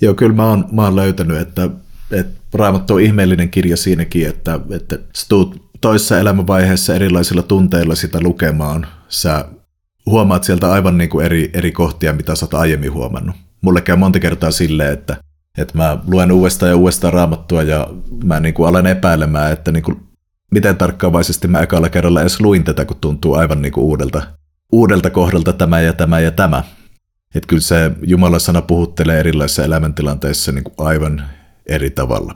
[0.00, 1.70] Joo, kyllä mä oon, mä oon löytänyt, että,
[2.12, 8.18] että Raamattu on ihmeellinen kirja siinäkin, että, että sä tuut toisessa elämänvaiheessa erilaisilla tunteilla sitä
[8.20, 8.86] lukemaan.
[9.08, 9.44] Sä
[10.06, 13.36] huomaat sieltä aivan niin kuin eri, eri kohtia, mitä sä oot aiemmin huomannut.
[13.60, 15.16] Mulle käy monta kertaa silleen, että,
[15.58, 17.88] että mä luen uudestaan ja uudestaan raamattua ja
[18.24, 20.00] mä niin kuin alan epäilemään, että niin kuin,
[20.50, 24.22] miten tarkkaavaisesti mä ekalla kerralla edes luin tätä, kun tuntuu aivan niin kuin uudelta,
[24.72, 26.62] uudelta kohdalta tämä ja tämä ja tämä.
[27.34, 31.22] Että kyllä se Jumalan sana puhuttelee erilaisissa elämäntilanteissa niin kuin aivan
[31.66, 32.34] eri tavalla.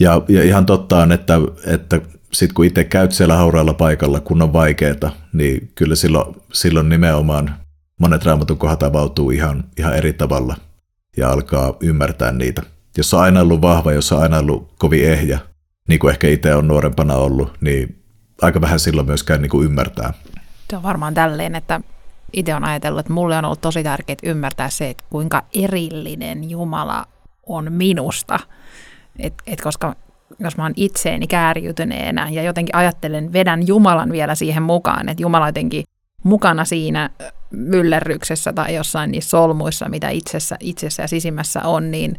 [0.00, 1.34] Ja, ja ihan totta on, että,
[1.66, 2.00] että
[2.32, 7.56] sitten kun itse käyt siellä hauraalla paikalla, kun on vaikeaa, niin kyllä silloin, silloin nimenomaan
[8.00, 10.56] monet raamatun kohdat avautuu ihan, ihan eri tavalla
[11.16, 12.62] ja alkaa ymmärtää niitä.
[12.96, 15.38] Jos on aina ollut vahva, jos on aina ollut kovin ehjä,
[15.88, 18.02] niin kuin ehkä itse on nuorempana ollut, niin
[18.42, 20.12] aika vähän silloin myöskään niin kuin ymmärtää.
[20.70, 21.80] Se on varmaan tälleen, että
[22.32, 27.06] itse on ajatellut, että mulle on ollut tosi tärkeää ymmärtää se, että kuinka erillinen Jumala
[27.46, 28.38] on minusta.
[29.18, 29.96] Et, et koska
[30.38, 35.48] jos mä oon itseeni kääriytyneenä ja jotenkin ajattelen, vedän Jumalan vielä siihen mukaan, että Jumala
[35.48, 35.84] jotenkin
[36.24, 37.10] mukana siinä
[37.50, 42.18] myllerryksessä tai jossain niissä solmuissa, mitä itsessä, itsessä ja sisimmässä on, niin,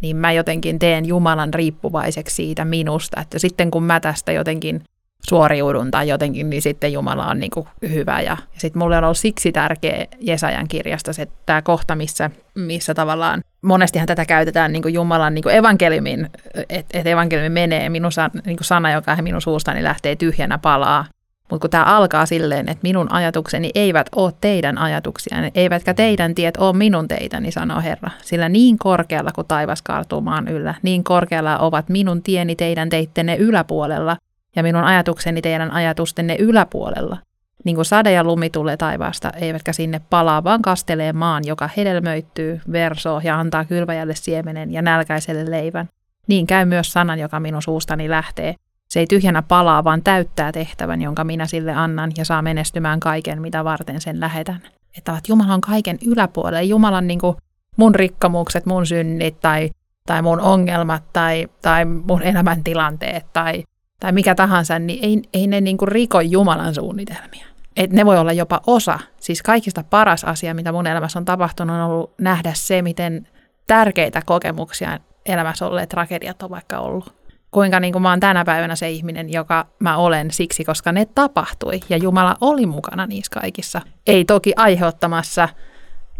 [0.00, 3.20] niin mä jotenkin teen Jumalan riippuvaiseksi siitä minusta.
[3.20, 4.84] Että sitten kun mä tästä jotenkin
[5.28, 8.20] suoriudun tai jotenkin, niin sitten Jumala on niin kuin hyvä.
[8.20, 12.94] Ja, ja sitten mulle on ollut siksi tärkeä Jesajan kirjasta se tämä kohta, missä, missä
[12.94, 16.30] tavallaan monestihan tätä käytetään niin kuin Jumalan niin kuin evankeliumin,
[16.68, 18.12] että et evankeliumi menee, minun
[18.46, 21.04] niin kuin sana, joka minun suustani lähtee tyhjänä palaa.
[21.50, 26.56] Mutta kun tämä alkaa silleen, että minun ajatukseni eivät ole teidän ajatuksia, eivätkä teidän tiet
[26.56, 28.10] ole minun teitäni, sanoo Herra.
[28.22, 33.36] Sillä niin korkealla kuin taivas kaartuu maan yllä, niin korkealla ovat minun tieni teidän teittenne
[33.36, 34.16] yläpuolella,
[34.58, 37.18] ja minun ajatukseni teidän ajatustenne yläpuolella.
[37.64, 42.60] Niin kuin sade ja lumi tulee taivaasta, eivätkä sinne palaa, vaan kastelee maan, joka hedelmöittyy,
[42.72, 45.88] versoo ja antaa kylväjälle siemenen ja nälkäiselle leivän.
[46.26, 48.54] Niin käy myös sanan, joka minun suustani lähtee.
[48.88, 53.42] Se ei tyhjänä palaa, vaan täyttää tehtävän, jonka minä sille annan ja saa menestymään kaiken,
[53.42, 54.60] mitä varten sen lähetän.
[54.98, 56.62] Että Jumala on kaiken yläpuolella.
[56.62, 57.36] Jumalan niin kuin
[57.76, 59.70] mun rikkomukset, mun synnit tai,
[60.06, 63.64] tai mun ongelmat tai, tai mun elämäntilanteet tai
[64.00, 67.46] tai mikä tahansa, niin ei, ei ne niin kuin riko Jumalan suunnitelmia.
[67.76, 68.98] Et ne voi olla jopa osa.
[69.20, 73.28] Siis kaikista paras asia, mitä mun elämässä on tapahtunut, on ollut nähdä se, miten
[73.66, 77.14] tärkeitä kokemuksia elämässä olleet tragediat on vaikka ollut.
[77.50, 81.06] Kuinka niin kuin mä oon tänä päivänä se ihminen, joka mä olen siksi, koska ne
[81.14, 83.80] tapahtui ja Jumala oli mukana niissä kaikissa.
[84.06, 85.48] Ei toki aiheuttamassa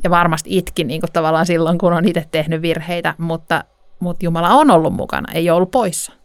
[0.05, 3.65] ja varmasti itkin niin kuin tavallaan silloin, kun on itse tehnyt virheitä, mutta,
[4.01, 6.18] mutta Jumala on ollut mukana, ei ollut poissa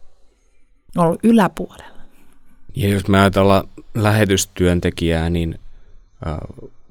[0.96, 1.94] ollut yläpuolella.
[2.74, 5.58] Ja jos me ajatellaan lähetystyöntekijää, niin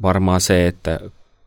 [0.02, 1.00] varmaan se, että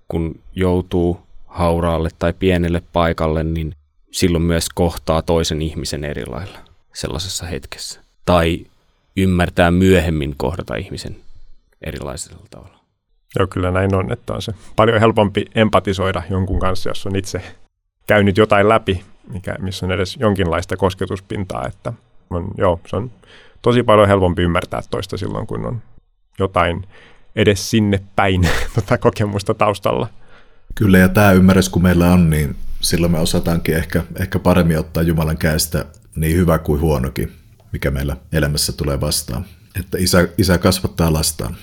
[0.09, 3.75] kun joutuu hauraalle tai pienelle paikalle, niin
[4.11, 6.59] silloin myös kohtaa toisen ihmisen eri lailla
[6.95, 8.01] sellaisessa hetkessä.
[8.25, 8.67] Tai
[9.17, 11.17] ymmärtää myöhemmin kohdata ihmisen
[11.83, 12.77] erilaisella tavalla.
[13.39, 17.43] Joo, kyllä näin on, että on se paljon helpompi empatisoida jonkun kanssa, jos on itse
[18.07, 21.93] käynyt jotain läpi, mikä, missä on edes jonkinlaista kosketuspintaa, että
[22.31, 23.11] on, joo, se on
[23.63, 25.83] tosi paljon helpompi ymmärtää toista silloin, kun on
[26.39, 26.87] jotain
[27.37, 30.09] edes sinne päin tota kokemusta taustalla.
[30.75, 35.03] Kyllä, ja tämä ymmärrys, kun meillä on, niin silloin me osataankin ehkä, ehkä paremmin ottaa
[35.03, 35.85] Jumalan käestä
[36.17, 37.33] niin hyvä kuin huonokin,
[37.73, 39.45] mikä meillä elämässä tulee vastaan.
[39.81, 41.57] Että isä, isä kasvattaa lastaan.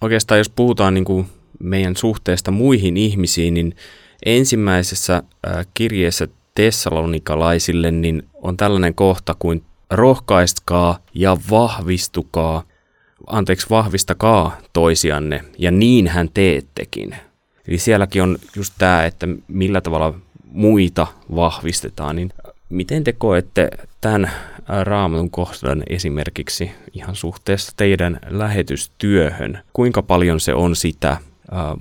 [0.00, 1.26] Oikeastaan jos puhutaan niin kuin
[1.60, 3.76] meidän suhteesta muihin ihmisiin, niin
[4.26, 5.22] ensimmäisessä
[5.74, 12.62] kirjeessä tessalonikalaisille, niin on tällainen kohta kuin rohkaistkaa ja vahvistukaa,
[13.26, 17.16] anteeksi, vahvistakaa toisianne, ja niin hän teettekin.
[17.68, 22.32] Eli sielläkin on just tämä, että millä tavalla muita vahvistetaan, niin
[22.68, 24.30] miten te koette tämän
[24.82, 29.58] raamatun kohdan esimerkiksi ihan suhteessa teidän lähetystyöhön?
[29.72, 31.16] Kuinka paljon se on sitä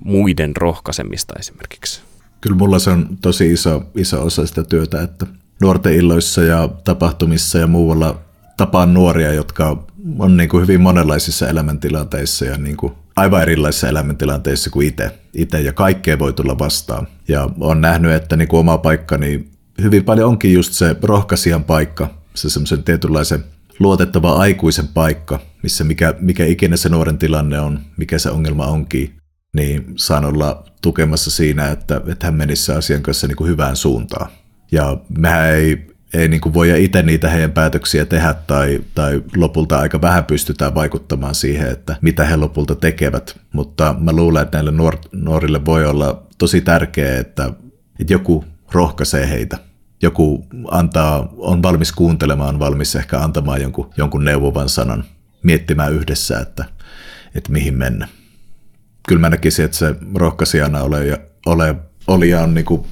[0.03, 2.01] muiden rohkaisemista esimerkiksi?
[2.41, 5.25] Kyllä mulla se on tosi iso, iso osa sitä työtä, että
[5.61, 8.19] nuorten illoissa ja tapahtumissa ja muualla
[8.57, 9.83] tapaan nuoria, jotka
[10.19, 15.11] on niin kuin hyvin monenlaisissa elämäntilanteissa ja niin kuin aivan erilaisissa elämäntilanteissa kuin itse.
[15.33, 17.07] Itse ja kaikkea voi tulla vastaan.
[17.27, 19.51] Ja on nähnyt, että niin kuin oma paikka, niin
[19.81, 23.43] hyvin paljon onkin just se rohkaisijan paikka, se semmoisen tietynlaisen
[23.79, 29.15] luotettava aikuisen paikka, missä mikä, mikä ikinä se nuoren tilanne on, mikä se ongelma onkin,
[29.53, 34.31] niin saan olla tukemassa siinä, että, että hän menisi asian kanssa niin kuin hyvään suuntaan.
[34.71, 39.79] Ja mehän ei, ei niin kuin voi itse niitä heidän päätöksiä tehdä tai, tai lopulta
[39.79, 43.39] aika vähän pystytään vaikuttamaan siihen, että mitä he lopulta tekevät.
[43.53, 47.53] Mutta mä luulen, että näille nuor- nuorille voi olla tosi tärkeää, että,
[47.99, 49.57] että joku rohkaisee heitä.
[50.01, 55.03] Joku antaa, on valmis kuuntelemaan, valmis ehkä antamaan jonkun, jonkun neuvovan sanan,
[55.43, 56.65] miettimään yhdessä, että,
[57.35, 58.07] että mihin mennä.
[59.07, 61.75] Kyllä mä näkisin, että se rohkaisijana ole, ja, ole,
[62.07, 62.85] oli ja on niin kuin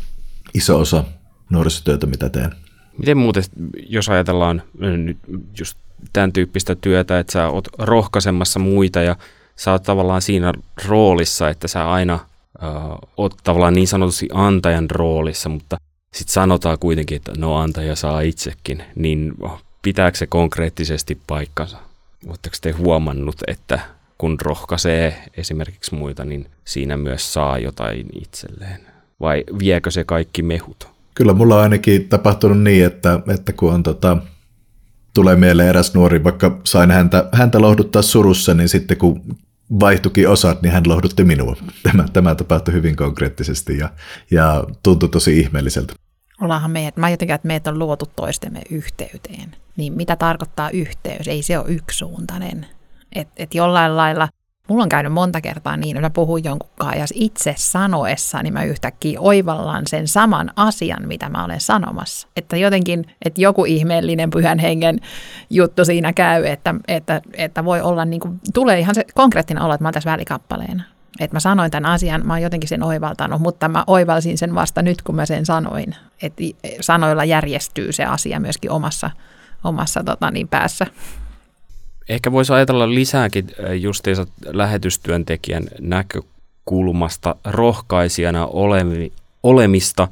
[0.53, 1.03] iso osa
[1.49, 2.51] nuorisotyötä, mitä teen.
[2.97, 3.43] Miten muuten,
[3.87, 5.17] jos ajatellaan nyt
[5.59, 5.77] just
[6.13, 9.15] tämän tyyppistä työtä, että sä oot rohkaisemassa muita ja
[9.55, 10.53] sä oot tavallaan siinä
[10.87, 12.71] roolissa, että sä aina äh,
[13.17, 15.77] oot tavallaan niin sanotusti antajan roolissa, mutta
[16.13, 19.33] sitten sanotaan kuitenkin, että no antaja saa itsekin, niin
[19.81, 21.77] pitääkö se konkreettisesti paikkansa?
[22.27, 23.79] Oletteko te huomannut, että
[24.19, 28.79] kun rohkaisee esimerkiksi muita, niin siinä myös saa jotain itselleen?
[29.19, 30.87] Vai viekö se kaikki mehut?
[31.15, 34.17] Kyllä mulla on ainakin tapahtunut niin, että, että kun on tota,
[35.13, 39.37] tulee mieleen eräs nuori, vaikka sain häntä, häntä lohduttaa surussa, niin sitten kun
[39.79, 41.55] vaihtukin osat, niin hän lohdutti minua.
[41.83, 43.89] Tämä, tämä tapahtui hyvin konkreettisesti ja,
[44.31, 45.93] ja tuntui tosi ihmeelliseltä.
[46.41, 49.55] Ollaanhan meidät, mä jotenkin, että meidät on luotu toistemme yhteyteen.
[49.77, 51.27] Niin mitä tarkoittaa yhteys?
[51.27, 52.65] Ei se ole yksisuuntainen.
[53.15, 54.27] Että et jollain lailla
[54.69, 58.63] Mulla on käynyt monta kertaa niin, että mä puhun jonkun ja itse sanoessa, niin mä
[58.63, 62.27] yhtäkkiä oivallan sen saman asian, mitä mä olen sanomassa.
[62.35, 64.99] Että jotenkin, että joku ihmeellinen pyhän hengen
[65.49, 69.73] juttu siinä käy, että, että, että voi olla niin kuin, tulee ihan se konkreettinen olo,
[69.73, 70.83] että mä oon tässä välikappaleena.
[71.19, 74.81] Että mä sanoin tämän asian, mä oon jotenkin sen oivaltanut, mutta mä oivalsin sen vasta
[74.81, 75.95] nyt, kun mä sen sanoin.
[76.21, 76.43] Että
[76.81, 79.11] sanoilla järjestyy se asia myöskin omassa,
[79.63, 80.85] omassa tota niin, päässä.
[82.09, 83.47] Ehkä voisi ajatella lisääkin
[83.79, 89.11] justiinsa lähetystyöntekijän näkökulmasta rohkaisijana olemi,
[89.43, 90.07] olemista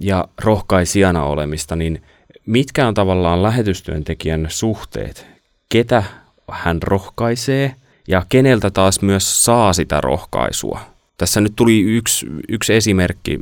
[0.00, 2.02] ja rohkaisijana olemista, niin
[2.46, 5.26] mitkä on tavallaan lähetystyöntekijän suhteet?
[5.68, 6.02] Ketä
[6.50, 7.74] hän rohkaisee
[8.08, 10.80] ja keneltä taas myös saa sitä rohkaisua?
[11.18, 13.38] Tässä nyt tuli yksi, yksi esimerkki,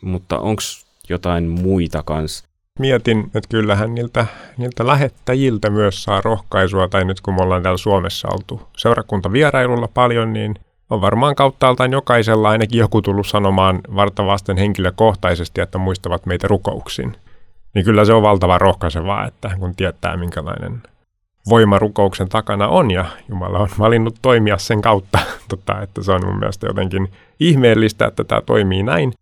[0.00, 0.62] mutta onko
[1.08, 2.44] jotain muita kanssa?
[2.78, 7.78] Mietin, että kyllähän niiltä, niiltä lähettäjiltä myös saa rohkaisua, tai nyt kun me ollaan täällä
[7.78, 10.54] Suomessa oltu seurakuntavierailulla paljon, niin
[10.90, 17.16] on varmaan kauttaaltaan jokaisella ainakin joku tullut sanomaan vartavasten henkilökohtaisesti, että muistavat meitä rukouksiin.
[17.74, 20.82] Niin kyllä se on valtava rohkaisevaa, että kun tietää minkälainen
[21.50, 25.18] voima rukouksen takana on ja Jumala on valinnut toimia sen kautta,
[25.50, 27.08] tota, että se on mun mielestä jotenkin
[27.40, 29.12] ihmeellistä, että tämä toimii näin.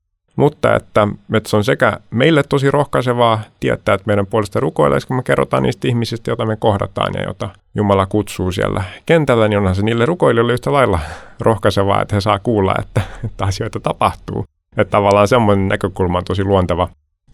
[0.41, 5.17] Mutta että, että se on sekä meille tosi rohkaisevaa tietää, että meidän puolesta rukoillaan, kun
[5.17, 9.75] me kerrotaan niistä ihmisistä, joita me kohdataan ja jota Jumala kutsuu siellä kentällä, niin onhan
[9.75, 10.99] se niille rukoilijoille yhtä lailla
[11.41, 14.45] rohkaisevaa, että he saa kuulla, että, että asioita tapahtuu.
[14.77, 16.89] Että tavallaan semmoinen näkökulma on tosi luonteva,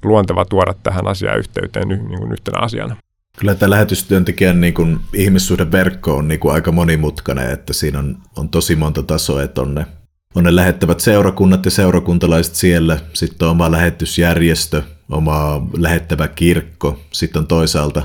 [0.05, 2.97] luonteva tuoda tähän asiaan yhteyteen niin kuin yhtenä asiana.
[3.39, 8.49] Kyllä tämä lähetystyöntekijän niin kuin ihmissuhdeverkko on niin kuin aika monimutkainen, että siinä on, on
[8.49, 9.87] tosi monta tasoa, että on ne
[10.37, 17.41] on ne lähettävät seurakunnat ja seurakuntalaiset siellä, sitten on oma lähetysjärjestö, oma lähettävä kirkko, sitten
[17.41, 18.03] on toisaalta,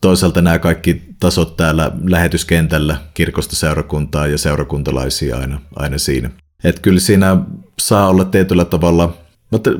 [0.00, 6.30] toisaalta nämä kaikki tasot täällä lähetyskentällä, kirkosta seurakuntaa ja seurakuntalaisia aina, aina siinä.
[6.64, 7.36] Että kyllä siinä
[7.80, 9.16] saa olla tietyllä tavalla,
[9.50, 9.70] mutta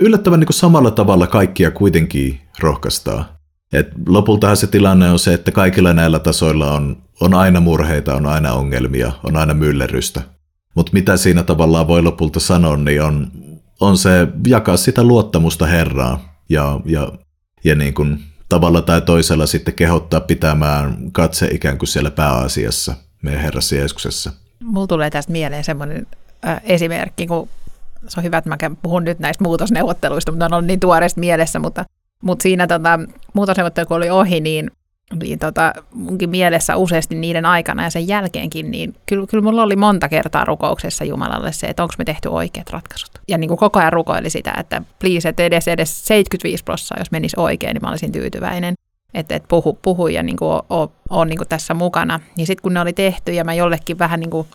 [0.00, 3.36] yllättävän niin kuin samalla tavalla kaikkia kuitenkin rohkaistaa.
[3.72, 8.26] Et lopultahan se tilanne on se, että kaikilla näillä tasoilla on, on aina murheita, on
[8.26, 10.22] aina ongelmia, on aina myllerrystä.
[10.74, 13.32] Mutta mitä siinä tavallaan voi lopulta sanoa, niin on,
[13.80, 16.18] on se jakaa sitä luottamusta Herraan
[16.48, 17.12] ja, ja,
[17.64, 18.18] ja niin kuin
[18.48, 24.32] tavalla tai toisella sitten kehottaa pitämään katse ikään kuin siellä pääasiassa, meidän Herrassa Jeesuksessa.
[24.64, 26.06] Mulla tulee tästä mieleen semmoinen
[26.46, 27.48] äh, esimerkki, kun
[28.08, 31.58] se on hyvä, että mä puhun nyt näistä muutosneuvotteluista, mutta on ollut niin tuoreesta mielessä,
[31.58, 31.84] mutta,
[32.22, 33.00] mutta siinä tota,
[33.32, 34.70] muutosneuvottelu kun oli ohi, niin
[35.22, 39.76] niin tota, munkin mielessä useasti niiden aikana ja sen jälkeenkin, niin kyllä, kyllä mulla oli
[39.76, 43.10] monta kertaa rukouksessa Jumalalle se, että onko me tehty oikeat ratkaisut.
[43.28, 47.10] Ja niin kuin koko ajan rukoili sitä, että please, että edes, edes 75 prosenttia, jos
[47.10, 48.74] menisi oikein, niin mä olisin tyytyväinen.
[49.14, 50.60] Että et puhu, puhu ja niin kuin
[51.10, 52.20] on niin kuin tässä mukana.
[52.36, 54.46] Niin sitten kun ne oli tehty ja mä jollekin vähän niin kuin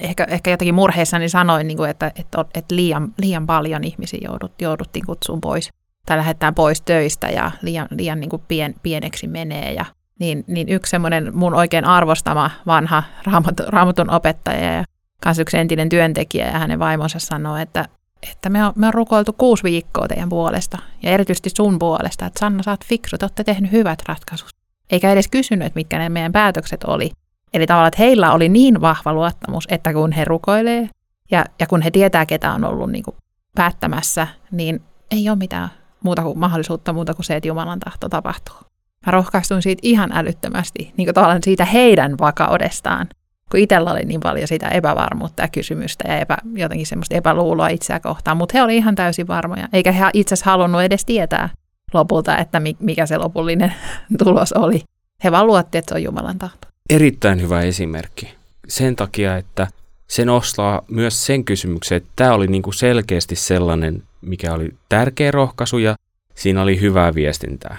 [0.00, 4.52] ehkä, ehkä jotakin murheissani sanoin, niin kuin, että, että, että liian, liian paljon ihmisiä joudut,
[4.62, 5.70] jouduttiin kutsuun pois
[6.06, 9.72] tai lähettää pois töistä ja liian, liian niin kuin pien, pieneksi menee.
[9.72, 9.84] Ja,
[10.18, 14.84] niin, niin yksi semmoinen mun oikein arvostama vanha raamatun, raamatun opettaja ja
[15.22, 17.88] kanssa yksi entinen työntekijä ja hänen vaimonsa sanoi, että,
[18.32, 22.40] että me on, me on rukoiltu kuusi viikkoa teidän puolesta ja erityisesti sun puolesta, että
[22.40, 24.48] Sanna, sä oot fiksu, te olette tehnyt hyvät ratkaisut.
[24.90, 27.10] Eikä edes kysynyt, mitkä ne meidän päätökset oli.
[27.54, 30.88] Eli tavallaan, että heillä oli niin vahva luottamus, että kun he rukoilee
[31.30, 33.16] ja, ja kun he tietää, ketä on ollut niin kuin
[33.54, 35.68] päättämässä, niin ei ole mitään
[36.02, 38.65] muuta kuin mahdollisuutta muuta kuin se, että Jumalan tahto tapahtuu.
[39.06, 43.06] Mä rohkaistuin siitä ihan älyttömästi, niin kuin tavallaan siitä heidän vakaudestaan,
[43.50, 48.00] kun itsellä oli niin paljon sitä epävarmuutta ja kysymystä ja epä, jotenkin semmoista epäluuloa itseä
[48.00, 51.48] kohtaan, mutta he oli ihan täysin varmoja, eikä he itse asiassa halunnut edes tietää
[51.94, 53.74] lopulta, että mikä se lopullinen
[54.24, 54.82] tulos oli.
[55.24, 56.68] He vaan luotti, että se on Jumalan tahto.
[56.90, 58.34] Erittäin hyvä esimerkki.
[58.68, 59.66] Sen takia, että
[60.08, 65.78] se nostaa myös sen kysymyksen, että tämä oli niinku selkeästi sellainen, mikä oli tärkeä rohkaisu
[65.78, 65.96] ja
[66.34, 67.76] siinä oli hyvää viestintää.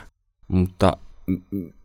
[0.47, 0.97] Mutta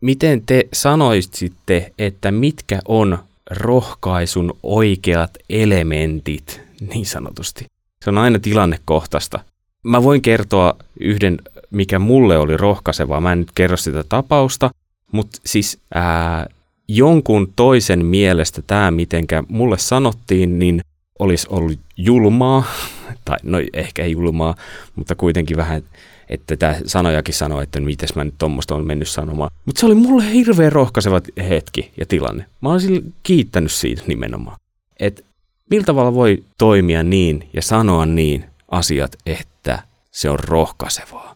[0.01, 3.19] miten te sanoisitte, että mitkä on
[3.49, 6.61] rohkaisun oikeat elementit
[6.93, 7.65] niin sanotusti?
[8.03, 9.39] Se on aina tilannekohtaista.
[9.83, 11.39] Mä voin kertoa yhden,
[11.71, 13.21] mikä mulle oli rohkaisevaa.
[13.21, 14.69] Mä en nyt kerro sitä tapausta,
[15.11, 16.47] mutta siis ää,
[16.87, 20.81] jonkun toisen mielestä tämä, mitenkä mulle sanottiin, niin
[21.19, 22.63] olisi ollut julmaa,
[23.25, 24.55] tai no ehkä ei julmaa,
[24.95, 25.83] mutta kuitenkin vähän,
[26.29, 29.51] että tämä sanojakin sanoi, että miten mä nyt tuommoista on mennyt sanomaan.
[29.65, 32.45] Mutta se oli mulle hirveän rohkaiseva hetki ja tilanne.
[32.61, 34.57] Mä olisin kiittänyt siitä nimenomaan.
[34.99, 35.21] Että
[35.69, 41.35] millä tavalla voi toimia niin ja sanoa niin asiat, että se on rohkaisevaa.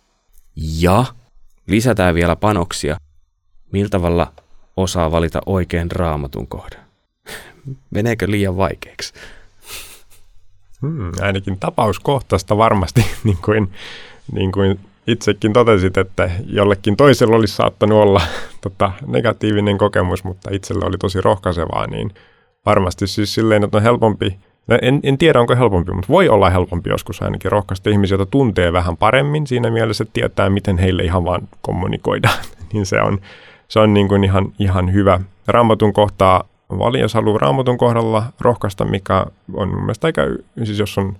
[0.56, 1.06] Ja
[1.68, 2.98] lisätään vielä panoksia,
[3.72, 4.34] millä tavalla
[4.78, 6.80] osaa valita oikein raamatun kohdan.
[7.96, 9.14] Meneekö liian vaikeaksi?
[10.82, 13.72] Hmm, ainakin tapauskohtaista varmasti, niin kuin,
[14.32, 18.22] niin kuin itsekin totesit, että jollekin toisella olisi saattanut olla
[18.64, 22.12] tota, negatiivinen kokemus, mutta itsellä oli tosi rohkaisevaa, niin
[22.66, 24.38] varmasti siis silleen, että on helpompi,
[24.82, 28.74] en, en tiedä onko helpompi, mutta voi olla helpompi joskus ainakin rohkaista ihmisiä, joita tuntee
[28.74, 32.40] vähän paremmin siinä mielessä, että tietää, miten heille ihan vaan kommunikoidaan,
[32.74, 33.20] niin se on,
[33.68, 35.20] se on niin kuin ihan, ihan hyvä.
[35.48, 40.22] Raamatun kohtaa, vali, jos haluaa raamatun kohdalla rohkaista, mikä on mun mielestä aika,
[40.64, 41.18] siis jos on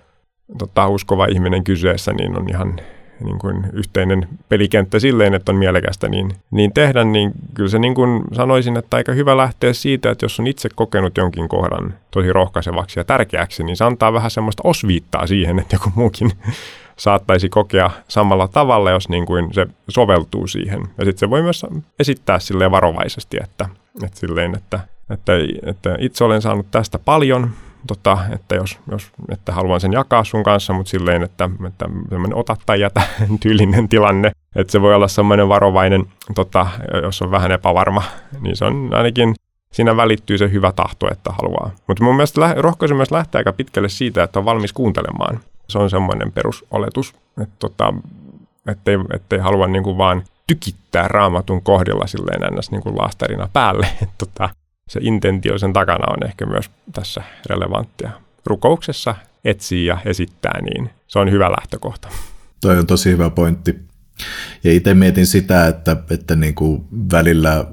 [0.58, 2.80] tota, uskova ihminen kyseessä, niin on ihan
[3.24, 7.94] niin kuin yhteinen pelikenttä silleen, että on mielekästä niin, niin tehdä, niin kyllä se niin
[7.94, 12.32] kuin sanoisin, että aika hyvä lähteä siitä, että jos on itse kokenut jonkin kohdan tosi
[12.32, 16.32] rohkaisevaksi ja tärkeäksi, niin se antaa vähän semmoista osviittaa siihen, että joku muukin
[16.96, 20.80] saattaisi kokea samalla tavalla, jos niin kuin se soveltuu siihen.
[20.98, 21.66] Ja sitten se voi myös
[22.00, 23.68] esittää silleen varovaisesti, että,
[24.04, 27.50] että, silleen, että, että, että itse olen saanut tästä paljon,
[27.88, 31.86] tota, että jos, jos että haluan sen jakaa sun kanssa, mutta silleen, että, että
[32.34, 33.02] ota tai jätä
[33.42, 36.66] tyylinen tilanne, että se voi olla semmoinen varovainen, tota,
[37.02, 38.02] jos on vähän epävarma,
[38.40, 39.34] niin se on ainakin
[39.72, 41.70] siinä välittyy se hyvä tahto, että haluaa.
[41.86, 45.40] Mutta mun mielestä rohkaisu myös lähtee aika pitkälle siitä, että on valmis kuuntelemaan.
[45.68, 47.94] Se on semmoinen perusoletus, että tota,
[48.68, 52.70] ettei, ettei halua niin kuin vaan tykittää raamatun kohdilla silleen ns.
[52.70, 53.88] Niin kuin laastarina päälle.
[54.18, 54.50] Tota,
[54.88, 58.10] se intentio sen takana on ehkä myös tässä relevanttia.
[58.46, 59.14] Rukouksessa
[59.44, 62.08] etsii ja esittää, niin se on hyvä lähtökohta.
[62.60, 63.78] Toi on tosi hyvä pointti.
[64.64, 67.64] Ja itse mietin sitä, että, että niin kuin välillä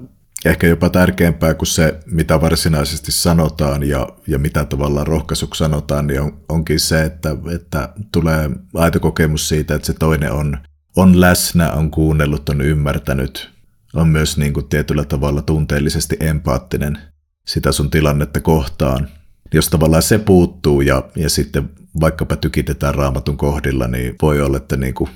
[0.44, 6.20] ehkä jopa tärkeämpää kuin se, mitä varsinaisesti sanotaan ja, ja mitä tavallaan rohkaisuksi sanotaan, niin
[6.20, 10.58] on, onkin se, että, että tulee aito kokemus siitä, että se toinen on,
[10.96, 13.55] on läsnä, on kuunnellut, on ymmärtänyt,
[13.96, 16.98] on myös niin kuin tietyllä tavalla tunteellisesti empaattinen
[17.46, 19.08] sitä sun tilannetta kohtaan.
[19.54, 21.70] Jos tavallaan se puuttuu ja, ja sitten
[22.00, 25.10] vaikkapa tykitetään raamatun kohdilla, niin voi olla, että niin kuin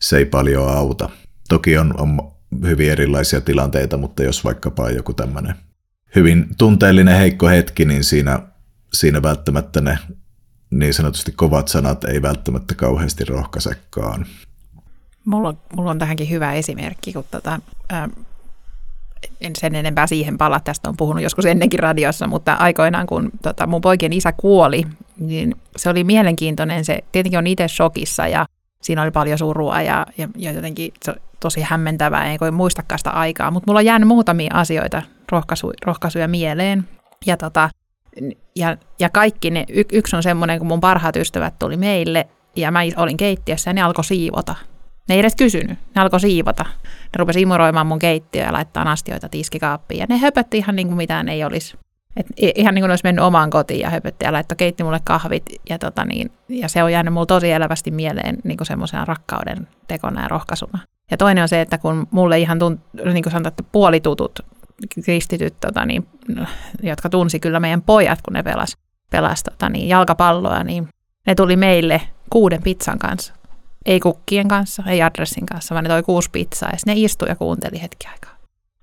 [0.00, 1.08] se ei paljon auta.
[1.48, 2.32] Toki on, on
[2.62, 5.54] hyvin erilaisia tilanteita, mutta jos vaikkapa on joku tämmöinen
[6.16, 8.38] hyvin tunteellinen heikko hetki, niin siinä,
[8.92, 9.98] siinä välttämättä ne
[10.70, 14.26] niin sanotusti kovat sanat ei välttämättä kauheasti rohkaisekaan.
[15.30, 18.08] Mulla on, mulla on tähänkin hyvä esimerkki, kun tota, ää,
[19.40, 23.66] en sen enempää siihen pala, tästä on puhunut joskus ennenkin radiossa, mutta aikoinaan kun tota,
[23.66, 24.82] mun poikien isä kuoli,
[25.18, 28.46] niin se oli mielenkiintoinen, se tietenkin on itse shokissa ja
[28.82, 33.50] siinä oli paljon surua ja, ja, ja jotenkin se tosi hämmentävää, ei muistakaan sitä aikaa,
[33.50, 35.02] mutta mulla on jäänyt muutamia asioita,
[35.32, 36.88] rohkaisu, rohkaisuja mieleen.
[37.26, 37.70] Ja, tota,
[38.56, 42.70] ja, ja kaikki ne, y, yksi on semmoinen, kun mun parhaat ystävät tuli meille ja
[42.70, 44.54] mä olin keittiössä ja ne alkoi siivota.
[45.08, 46.64] Ne ei edes kysynyt, ne alkoi siivota.
[46.84, 50.96] Ne rupesi imuroimaan mun keittiöä ja laittaa astioita tiskikaappiin ja ne höpötti ihan niin kuin
[50.96, 51.78] mitään ei olisi.
[52.16, 55.44] Et ihan niin kuin olisi mennyt omaan kotiin ja höpötti ja laittoi keitti mulle kahvit.
[55.70, 59.68] Ja, tota niin, ja se on jäänyt mulle tosi elävästi mieleen niin kuin semmoisena rakkauden
[59.88, 60.78] tekona ja rohkaisuna.
[61.10, 64.40] Ja toinen on se, että kun mulle ihan tunt, niin kuin sanotaan, että puolitutut
[65.04, 66.06] kristityt, tota niin,
[66.82, 68.76] jotka tunsi kyllä meidän pojat, kun ne pelas,
[69.10, 70.88] pelas tota niin, jalkapalloa, niin
[71.26, 73.34] ne tuli meille kuuden pizzan kanssa.
[73.86, 77.36] Ei kukkien kanssa, ei adressin kanssa, vaan ne toi kuusi pizzaa ja ne istui ja
[77.36, 78.36] kuunteli hetki aikaa.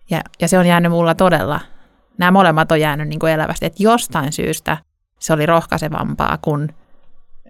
[0.09, 1.59] Ja, ja se on jäänyt mulla todella,
[2.17, 4.77] nämä molemmat on jäänyt niin kuin elävästi, että jostain syystä
[5.19, 6.75] se oli rohkaisevampaa kuin,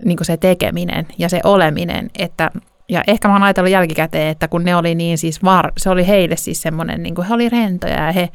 [0.05, 2.51] niin kuin se tekeminen ja se oleminen, että
[2.89, 6.07] ja ehkä mä oon ajatellut jälkikäteen, että kun ne oli niin siis, var, se oli
[6.07, 8.29] heille siis semmoinen, niin kuin he oli rentoja ja he,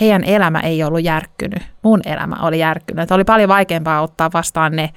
[0.00, 1.62] heidän elämä ei ollut järkkynyt.
[1.82, 3.02] Mun elämä oli järkkynyt.
[3.02, 4.90] Että oli paljon vaikeampaa ottaa vastaan ne,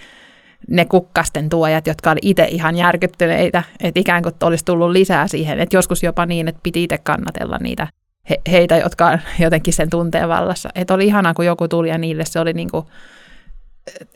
[0.68, 5.60] ne kukkasten tuojat, jotka oli itse ihan järkyttyneitä, että ikään kuin olisi tullut lisää siihen,
[5.60, 7.88] että joskus jopa niin, että piti itse kannatella niitä
[8.30, 10.70] he, heitä, jotka on jotenkin sen tunteen vallassa.
[10.76, 12.86] Että oli ihanaa, kun joku tuli ja niille se oli niin kuin,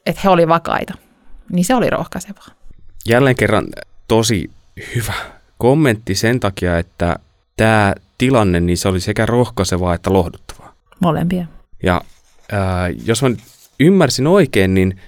[0.05, 0.93] että he oli vakaita.
[1.51, 2.47] Niin se oli rohkaisevaa.
[3.07, 3.65] Jälleen kerran
[4.07, 4.51] tosi
[4.95, 5.13] hyvä
[5.57, 7.15] kommentti sen takia, että
[7.57, 10.73] tämä tilanne, niin se oli sekä rohkaisevaa että lohduttavaa.
[10.99, 11.45] Molempia.
[11.83, 12.01] Ja
[12.51, 13.29] ää, jos mä
[13.79, 14.99] ymmärsin oikein, niin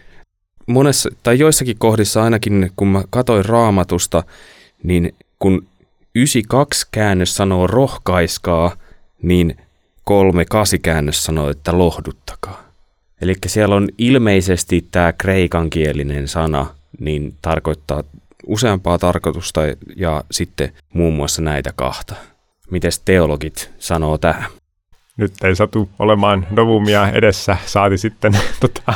[0.68, 4.24] monessa, tai joissakin kohdissa ainakin, kun mä katoin raamatusta,
[4.84, 5.68] niin kun
[6.16, 8.76] 92 käännös sanoo rohkaiskaa,
[9.22, 9.58] niin
[10.04, 12.68] 38 käännös sanoo, että lohduttakaa.
[13.22, 16.66] Eli siellä on ilmeisesti tämä kreikankielinen sana,
[17.00, 18.04] niin tarkoittaa
[18.48, 19.62] useampaa tarkoitusta
[19.96, 22.16] ja sitten muun muassa näitä kahta.
[22.72, 24.52] Mites teologit sanoo tähän?
[25.18, 28.94] Nyt ei satu olemaan Novumia edessä, saati sitten tota,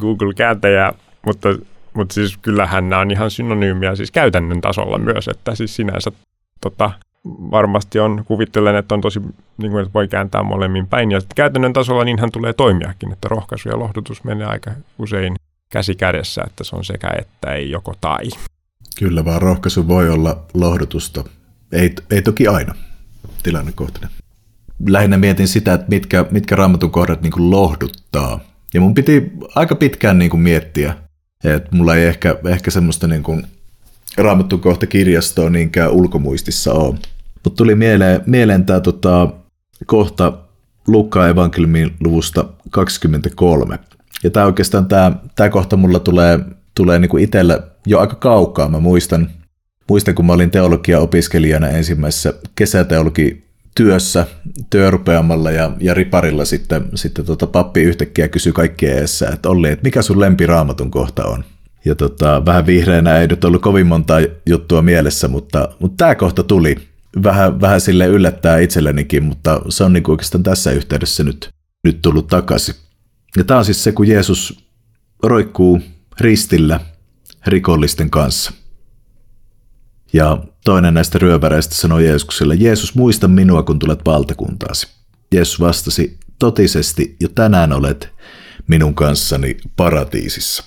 [0.00, 0.92] Google-kääntäjää,
[1.26, 1.48] mutta,
[1.94, 6.12] mutta siis kyllähän nämä on ihan synonyymiä siis käytännön tasolla myös, että siis sinänsä
[6.60, 6.90] tota,
[7.26, 9.20] varmasti on, kuvittelen, että on tosi,
[9.58, 11.10] niin kuin, että voi kääntää molemmin päin.
[11.10, 15.36] Ja käytännön tasolla niinhän tulee toimiakin, että rohkaisu ja lohdutus menee aika usein
[15.70, 18.24] käsi kädessä, että se on sekä että ei joko tai.
[18.98, 21.24] Kyllä vaan rohkaisu voi olla lohdutusta.
[21.72, 22.74] Ei, ei toki aina
[23.42, 24.21] tilannekohtainen.
[24.88, 28.40] Lähinnä mietin sitä, että mitkä, mitkä raamatun kohdat niin kuin lohduttaa.
[28.74, 30.94] Ja mun piti aika pitkään niin kuin miettiä,
[31.44, 33.46] että mulla ei ehkä, ehkä semmoista niin kuin
[34.16, 36.94] raamatun kohta kirjastoa niinkään ulkomuistissa ole.
[37.44, 39.28] Mutta tuli mieleen, mieleen tämä tota,
[39.86, 40.32] kohta
[40.86, 43.78] Luukkaan evankeliumin luvusta 23.
[44.24, 46.38] Ja tämä oikeastaan tämä, tämä kohta mulla tulee,
[46.74, 48.68] tulee niinku itselle jo aika kaukaa.
[48.68, 49.30] Mä muistan,
[49.88, 53.44] muistan, kun mä olin teologia-opiskelijana ensimmäisessä kesäteologi
[53.74, 54.26] työssä,
[54.70, 59.82] työrupeamalla ja, ja riparilla sitten, sitten tota pappi yhtäkkiä kysyi kaikkien eessä, että Olli, että
[59.82, 61.44] mikä sun lempiraamatun kohta on?
[61.84, 64.14] Ja tota, vähän vihreänä ei nyt ollut kovin monta
[64.46, 66.76] juttua mielessä, mutta, mutta tämä kohta tuli.
[67.22, 71.50] Vähän, vähän sille yllättää itsellenikin, mutta se on niin oikeastaan tässä yhteydessä nyt,
[71.84, 72.74] nyt tullut takaisin.
[73.36, 74.66] Ja tämä on siis se, kun Jeesus
[75.22, 75.80] roikkuu
[76.20, 76.80] ristillä
[77.46, 78.52] rikollisten kanssa.
[80.12, 84.88] Ja toinen näistä ryöväreistä sanoi Jeesukselle, Jeesus muista minua, kun tulet valtakuntaasi.
[85.34, 88.12] Jeesus vastasi, totisesti jo tänään olet
[88.66, 90.64] minun kanssani paratiisissa.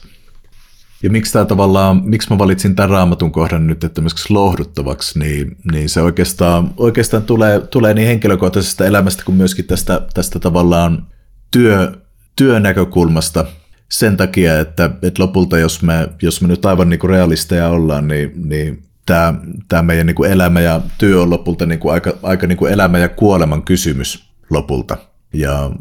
[1.04, 5.90] Ja miksi tämä tavallaan, miksi mä valitsin tämän raamatun kohdan nyt että lohduttavaksi, niin, niin
[5.90, 11.08] se oikeastaan, oikeastaan tulee, tulee niin henkilökohtaisesta elämästä kuin myöskin tästä, tästä tavallaan
[11.52, 11.92] työ,
[12.36, 13.46] työnäkökulmasta
[13.92, 18.08] sen takia, että, että lopulta jos me, jos me nyt aivan niin kuin realisteja ollaan,
[18.08, 19.34] niin, niin tämä,
[19.68, 22.74] tämä meidän niin kuin elämä ja työ on lopulta niin kuin aika, aika niin kuin
[22.74, 24.98] elämä ja kuoleman kysymys lopulta.
[25.34, 25.72] Ja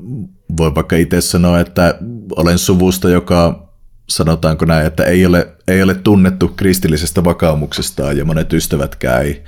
[0.57, 1.99] voi vaikka itse sanoa, että
[2.37, 3.69] olen suvusta, joka
[4.09, 9.45] sanotaanko näin, että ei ole, ei ole tunnettu kristillisestä vakaumuksestaan ja monet ystävätkään ei,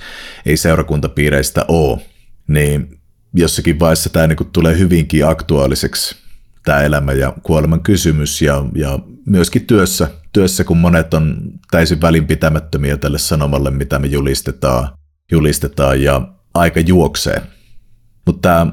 [0.47, 2.01] ei seurakuntapiireistä ole,
[2.49, 2.99] niin
[3.35, 6.17] jossakin vaiheessa tämä niin tulee hyvinkin aktuaaliseksi
[6.65, 11.37] tämä elämä ja kuoleman kysymys ja, ja myöskin työssä, työssä, kun monet on
[11.71, 14.89] täysin välinpitämättömiä tälle sanomalle, mitä me julistetaan,
[15.33, 17.43] julistetaan ja aika juoksee.
[18.27, 18.67] Mutta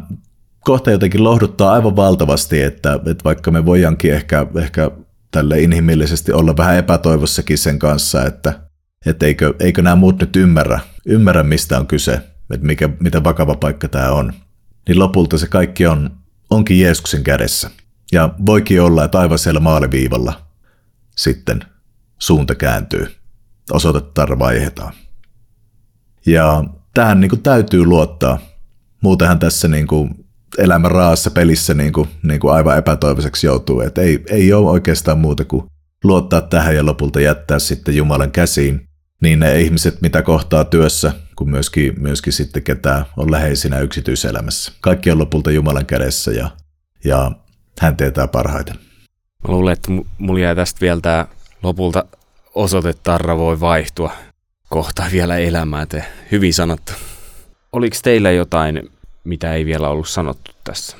[0.59, 4.91] kohta jotenkin lohduttaa aivan valtavasti, että, että vaikka me voidaankin ehkä, ehkä
[5.31, 8.59] tälle inhimillisesti olla vähän epätoivossakin sen kanssa, että,
[9.05, 12.13] että eikö, eikö nämä muut nyt ymmärrä, ymmärrä mistä on kyse,
[12.53, 14.33] että mikä, mitä vakava paikka tämä on.
[14.87, 16.11] Niin lopulta se kaikki on,
[16.49, 17.69] onkin Jeesuksen kädessä.
[18.11, 20.42] Ja voikin olla, että aivan siellä maaliviivalla
[21.15, 21.65] sitten
[22.19, 23.07] suunta kääntyy,
[23.71, 24.93] osoitetta vaihdetaan.
[26.25, 28.39] Ja tähän niin kuin täytyy luottaa.
[29.01, 30.25] Muutenhan tässä niin kuin
[30.57, 33.81] elämän raassa pelissä niin kuin, niin kuin aivan epätoivoiseksi joutuu.
[33.81, 35.65] Et ei, ei ole oikeastaan muuta kuin
[36.03, 38.87] luottaa tähän ja lopulta jättää sitten Jumalan käsiin.
[39.21, 44.71] Niin ne ihmiset, mitä kohtaa työssä, kuin myöskin, myöskin sitten ketä on läheisinä yksityiselämässä.
[44.81, 46.49] Kaikki on lopulta Jumalan kädessä ja,
[47.05, 47.31] ja
[47.79, 48.75] hän tietää parhaiten.
[49.47, 51.25] Mä luulen, että mulla jää tästä vielä tämä
[51.63, 52.05] lopulta
[52.55, 54.11] osoitetarra voi vaihtua
[54.69, 55.85] kohta vielä elämää.
[55.85, 56.93] Te hyvin sanottu.
[57.71, 58.89] Oliko teillä jotain,
[59.23, 60.97] mitä ei vielä ollut sanottu tässä?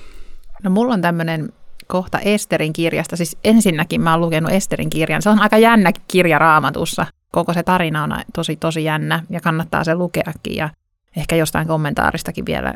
[0.63, 1.53] No mulla on tämmöinen
[1.87, 3.15] kohta Esterin kirjasta.
[3.17, 5.21] Siis ensinnäkin mä oon lukenut Esterin kirjan.
[5.21, 7.05] Se on aika jännä kirja raamatussa.
[7.31, 10.69] Koko se tarina on tosi tosi jännä ja kannattaa se lukeakin ja
[11.17, 12.73] ehkä jostain kommentaaristakin vielä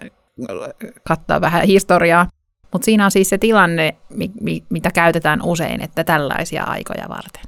[1.04, 2.28] katsoa vähän historiaa.
[2.74, 7.44] Mutta siinä on siis se tilanne, mi- mi- mitä käytetään usein, että tällaisia aikoja varten.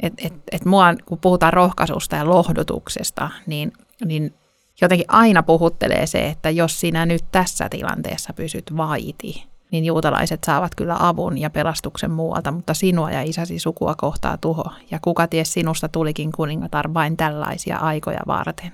[0.00, 3.72] Et, et, et mua, kun puhutaan rohkaisusta ja lohdutuksesta, niin,
[4.04, 4.34] niin
[4.80, 10.74] jotenkin aina puhuttelee se, että jos sinä nyt tässä tilanteessa pysyt vaiti, niin juutalaiset saavat
[10.74, 15.52] kyllä avun ja pelastuksen muualta, mutta sinua ja isäsi sukua kohtaa tuho, ja kuka ties
[15.52, 18.72] sinusta tulikin kuningatar vain tällaisia aikoja varten.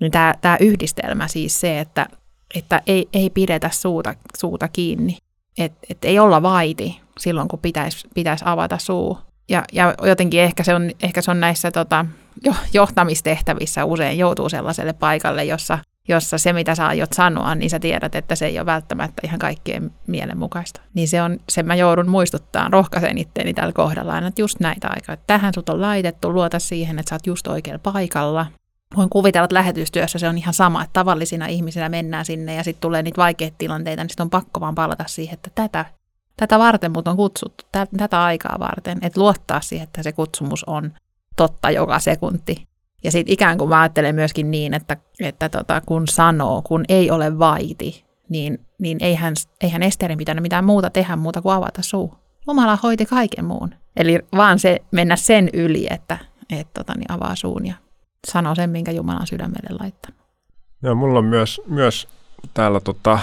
[0.00, 2.06] Niin tämä, yhdistelmä siis se, että,
[2.54, 5.16] että ei, ei pidetä suuta, suuta kiinni,
[5.58, 9.18] että et ei olla vaiti silloin, kun pitäisi pitäis avata suu.
[9.48, 12.06] Ja, ja jotenkin ehkä se on, ehkä se on näissä tota,
[12.72, 15.78] johtamistehtävissä usein joutuu sellaiselle paikalle, jossa,
[16.08, 19.38] jossa se, mitä sä aiot sanoa, niin sä tiedät, että se ei ole välttämättä ihan
[19.38, 20.80] kaikkien mielenmukaista.
[20.94, 24.88] Niin se on, sen mä joudun muistuttaa, rohkaisen itteeni tällä kohdalla aina, että just näitä
[24.88, 25.24] aikaa.
[25.26, 28.46] Tähän sut on laitettu, luota siihen, että sä oot just oikealla paikalla.
[28.96, 32.80] Voin kuvitella, että lähetystyössä se on ihan sama, että tavallisina ihmisinä mennään sinne ja sitten
[32.80, 35.84] tulee niitä vaikeita tilanteita, niin sitten on pakko vaan palata siihen, että tätä,
[36.36, 37.64] tätä varten mut on kutsuttu,
[37.96, 38.98] tätä aikaa varten.
[39.02, 40.92] Että luottaa siihen, että se kutsumus on
[41.36, 42.66] totta joka sekunti.
[43.04, 47.10] Ja sitten ikään kuin mä ajattelen myöskin niin, että, että tota, kun sanoo, kun ei
[47.10, 52.14] ole vaiti, niin, niin eihän, eihän Esterin pitänyt mitään muuta tehdä muuta kuin avata suu.
[52.46, 53.74] Jumala hoiti kaiken muun.
[53.96, 56.18] Eli vaan se mennä sen yli, että
[56.50, 57.74] et, tota, niin avaa suun ja
[58.24, 60.20] sanoo sen, minkä Jumala on sydämelle laittanut.
[60.82, 62.08] Joo, mulla on myös, myös
[62.54, 63.18] täällä tota,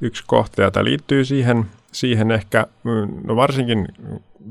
[0.00, 2.66] yksi kohta, ja tämä liittyy siihen, siihen ehkä,
[3.24, 3.88] no varsinkin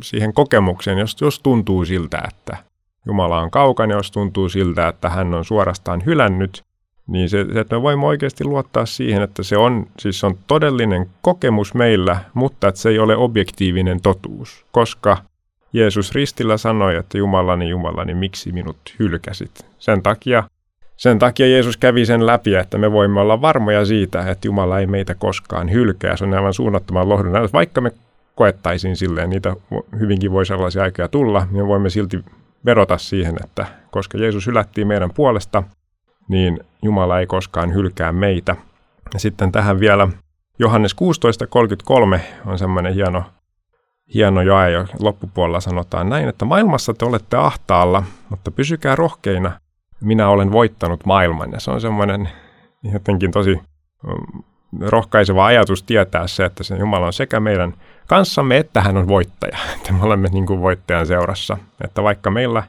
[0.04, 2.58] siihen kokemukseen, jos, jos tuntuu siltä, että
[3.06, 6.64] Jumala on kaukana, jos tuntuu siltä, että hän on suorastaan hylännyt,
[7.08, 11.74] niin se, että me voimme oikeasti luottaa siihen, että se on, siis on todellinen kokemus
[11.74, 15.18] meillä, mutta että se ei ole objektiivinen totuus, koska
[15.74, 19.66] Jeesus ristillä sanoi, että Jumalani, Jumalani, miksi minut hylkäsit?
[19.80, 20.44] Sen takia,
[20.98, 24.88] sen takia Jeesus kävi sen läpi, että me voimme olla varmoja siitä, että Jumala ei
[24.88, 26.18] meitä koskaan hylkää.
[26.18, 27.34] Se on aivan suunnattoman lohdun.
[27.54, 27.92] Vaikka me
[28.36, 29.56] koettaisiin silleen, niitä
[30.00, 32.26] hyvinkin voi sellaisia aikoja tulla, niin me voimme silti
[32.66, 35.64] verota siihen, että koska Jeesus hylättiin meidän puolesta,
[36.28, 38.56] niin Jumala ei koskaan hylkää meitä.
[39.14, 40.08] Ja sitten tähän vielä
[40.60, 40.96] Johannes
[42.16, 43.24] 16.33 on semmoinen hieno,
[44.14, 49.52] hieno jae, jo loppupuolella sanotaan näin, että maailmassa te olette ahtaalla, mutta pysykää rohkeina,
[50.02, 51.52] minä olen voittanut maailman.
[51.52, 52.30] Ja se on semmoinen
[52.84, 53.60] jotenkin tosi
[54.04, 54.44] mm,
[54.82, 57.74] rohkaiseva ajatus tietää se, että se Jumala on sekä meidän
[58.08, 59.58] kanssamme, että hän on voittaja.
[59.76, 61.58] Että me olemme niin kuin voittajan seurassa.
[61.84, 62.64] Että vaikka meillä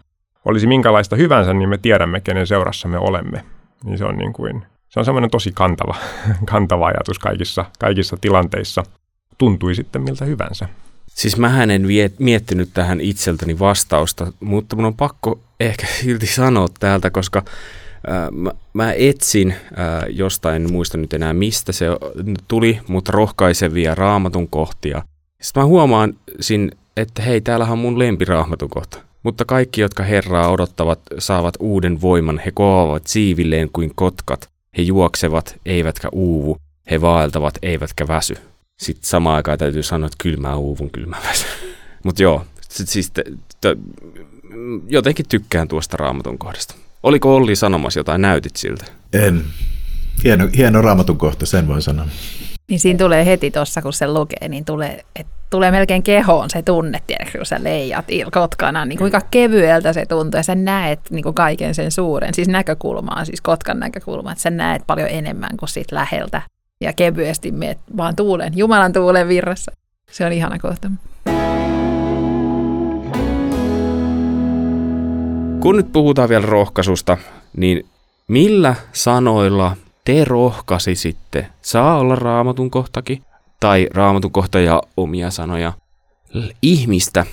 [0.45, 3.45] olisi minkälaista hyvänsä, niin me tiedämme, kenen seurassa me olemme.
[3.85, 5.95] Niin se on, niin kuin, se on semmoinen tosi kantava,
[6.53, 8.83] kantava ajatus kaikissa, kaikissa tilanteissa.
[9.39, 10.69] Tuntui sitten miltä hyvänsä.
[11.19, 11.87] Siis mä en
[12.19, 17.43] miettinyt tähän itseltäni vastausta, mutta mun on pakko ehkä silti sanoa täältä, koska
[18.33, 19.55] mä, mä etsin
[20.09, 21.87] jostain, en muista nyt enää mistä se
[22.49, 25.03] tuli, mutta rohkaisevia raamatun kohtia.
[25.43, 26.15] Sitten mä huomaan,
[26.97, 28.99] että hei, täällähän on mun lempiraamatun kohta.
[29.23, 32.39] Mutta kaikki, jotka Herraa odottavat, saavat uuden voiman.
[32.39, 34.49] He kohoavat siivilleen kuin kotkat.
[34.79, 36.57] He juoksevat, eivätkä uuvu.
[36.91, 38.35] He vaeltavat, eivätkä väsy.
[38.79, 41.47] Sitten samaan aikaan täytyy sanoa, että kyllä mä uuvun, kyllä mä väsy.
[42.05, 43.25] Mutta joo, sit siis te,
[43.61, 43.77] te,
[44.89, 46.75] jotenkin tykkään tuosta raamatun kohdasta.
[47.03, 48.85] Oliko Olli sanomassa jotain, näytit siltä?
[49.13, 49.45] En.
[50.25, 52.07] Hieno, hieno raamatun kohta, sen voin sanoa.
[52.69, 56.63] Niin siinä tulee heti tuossa, kun se lukee, niin tulee, et, tulee melkein kehoon se
[56.63, 61.23] tunne, tiedätkö, kun sä leijat kotkana, niin kuinka kevyeltä se tuntuu, ja sä näet niin
[61.23, 65.69] kuin kaiken sen suuren, siis näkökulmaa, siis kotkan näkökulmaa, että sä näet paljon enemmän kuin
[65.69, 66.43] siitä läheltä,
[66.81, 69.73] ja kevyesti meet vaan tuulen, Jumalan tuulen virrassa.
[70.11, 70.91] Se on ihana kohta.
[75.61, 77.17] Kun nyt puhutaan vielä rohkaisusta,
[77.57, 77.87] niin
[78.29, 83.23] millä sanoilla te rohkaisisitte, saa olla raamatun kohtakin,
[83.61, 85.73] tai raamatun kohta ja omia sanoja,
[86.63, 87.27] ihmistä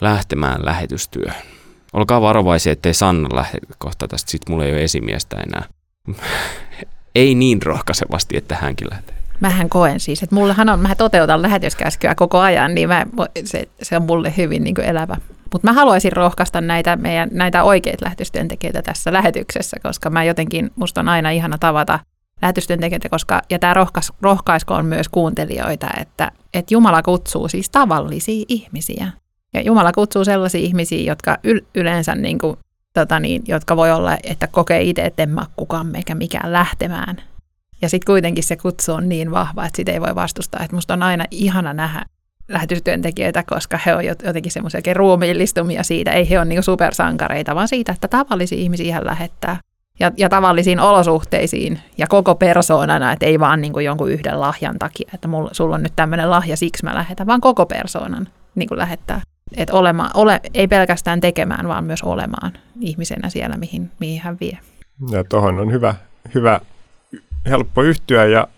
[0.00, 1.42] lähtemään lähetystyöhön?
[1.92, 5.64] Olkaa varovaisia, ettei Sanna lähde kohta tästä, sit mulla ei ole esimiestä enää.
[7.16, 9.16] Ei niin rohkaisevasti, että hänkin lähtee.
[9.40, 13.06] Mähän koen siis, että mullahan on, mä toteutan lähetyskäskyä koko ajan, niin mä,
[13.44, 15.16] se, se on mulle hyvin niin kuin elävä.
[15.52, 21.00] Mutta mä haluaisin rohkaista näitä, meidän, näitä oikeita lähetystyöntekijöitä tässä lähetyksessä, koska mä jotenkin, musta
[21.00, 21.98] on aina ihana tavata
[22.42, 29.08] lähetystyöntekijöitä, koska, ja tämä rohkais, rohkaiskoon myös kuuntelijoita, että, että Jumala kutsuu siis tavallisia ihmisiä.
[29.54, 32.56] Ja Jumala kutsuu sellaisia ihmisiä, jotka yl, yleensä, niin kuin,
[33.00, 37.16] tota niin, jotka voi olla, että kokee itse, että en mä kukaan eikä mikään lähtemään.
[37.82, 40.60] Ja sitten kuitenkin se kutsu on niin vahva, että sitä ei voi vastustaa.
[40.62, 42.04] Että musta on aina ihana nähdä
[42.48, 46.12] lähetystyöntekijöitä, koska he on jotenkin semmoisia ruumiillistumia siitä.
[46.12, 49.56] Ei he ole niin supersankareita, vaan siitä, että tavallisia ihmisiä hän lähettää.
[50.00, 54.78] Ja, ja tavallisiin olosuhteisiin ja koko persoonana, että ei vaan niin kuin jonkun yhden lahjan
[54.78, 58.68] takia, että mulla, sulla on nyt tämmöinen lahja, siksi mä lähetän, vaan koko persoonan niin
[58.68, 59.20] kuin lähettää.
[59.56, 64.58] Että olema, ole, ei pelkästään tekemään, vaan myös olemaan ihmisenä siellä, mihin, mihin hän vie.
[65.10, 65.94] Ja tuohon on hyvä,
[66.34, 66.60] hyvä,
[67.46, 68.48] helppo yhtyä ja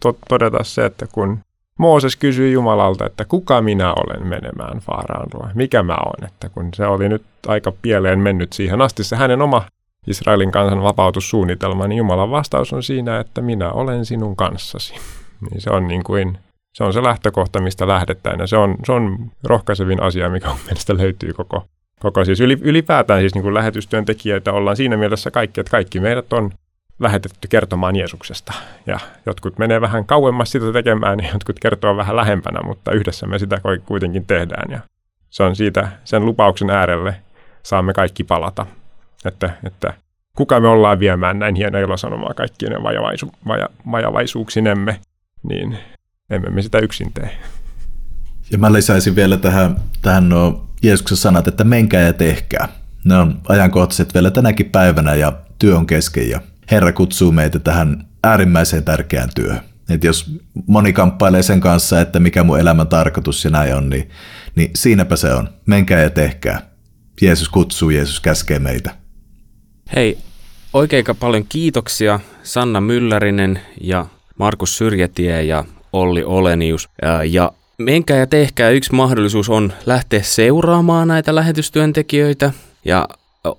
[0.00, 1.38] to, todeta se, että kun
[1.78, 6.68] Mooses kysyi Jumalalta, että kuka minä olen menemään Faaraan luo, mikä mä olen, että kun
[6.74, 9.64] se oli nyt aika pieleen mennyt siihen asti se hänen oma
[10.06, 14.94] Israelin kansan vapautussuunnitelma, niin Jumalan vastaus on siinä, että minä olen sinun kanssasi.
[15.40, 16.38] Niin se on niin kuin,
[16.74, 20.56] se on se lähtökohta, mistä lähdetään ja se on, se on rohkaisevin asia, mikä on
[20.66, 21.66] mielestä löytyy koko,
[22.00, 26.50] koko siis ylipäätään siis niin kuin lähetystyöntekijöitä ollaan siinä mielessä kaikki, että kaikki meidät on
[27.00, 28.52] lähetetty kertomaan Jeesuksesta.
[28.86, 33.38] Ja jotkut menee vähän kauemmas sitä tekemään, ja jotkut kertoo vähän lähempänä, mutta yhdessä me
[33.38, 34.70] sitä kuitenkin tehdään.
[34.70, 34.80] Ja
[35.30, 37.16] se on siitä sen lupauksen äärelle
[37.62, 38.66] saamme kaikki palata.
[39.24, 39.94] Että, että
[40.36, 45.00] kuka me ollaan viemään näin hienoa ilosanomaa kaikkien vajavaisu, vaja, vajavaisuuksinemme,
[45.42, 45.78] niin
[46.30, 47.38] emme me sitä yksin tee.
[48.50, 52.68] Ja mä lisäisin vielä tähän, tähän nuo Jeesuksen sanat, että menkää ja tehkää.
[53.04, 58.06] Ne on ajankohtaiset vielä tänäkin päivänä ja työ on kesken ja Herra kutsuu meitä tähän
[58.24, 59.60] äärimmäiseen tärkeään työhön.
[59.88, 64.10] Et jos moni kamppailee sen kanssa, että mikä mun elämän tarkoitus ja näin on, niin,
[64.56, 65.48] niin siinäpä se on.
[65.66, 66.62] Menkää ja tehkää.
[67.22, 68.94] Jeesus kutsuu, Jeesus käskee meitä.
[69.96, 70.18] Hei,
[70.72, 74.06] oikein paljon kiitoksia Sanna Myllärinen ja
[74.38, 75.64] Markus Syrjätie ja
[75.94, 76.88] Olli Olenius.
[77.30, 78.70] Ja, menkää ja tehkää.
[78.70, 82.52] Yksi mahdollisuus on lähteä seuraamaan näitä lähetystyöntekijöitä.
[82.84, 83.08] Ja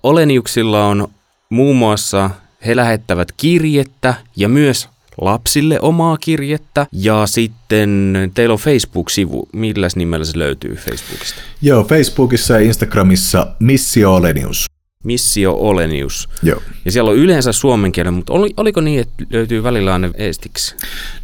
[0.04, 1.08] Oleniuksilla on
[1.50, 2.30] muun muassa
[2.66, 4.90] he lähettävät kirjettä ja myös
[5.22, 6.88] lapsille omaa kirjettä.
[6.92, 9.48] Ja sitten teillä on Facebook-sivu.
[9.54, 11.42] Milläs nimellä se löytyy Facebookista?
[11.62, 14.66] Joo, Facebookissa ja Instagramissa Missio Olenius.
[15.06, 16.30] Missio Olenius.
[16.44, 16.62] Joo.
[16.86, 20.76] Ja siellä on yleensä suomen kielen, mutta oli, oliko niin, että löytyy välillä aina estiksi?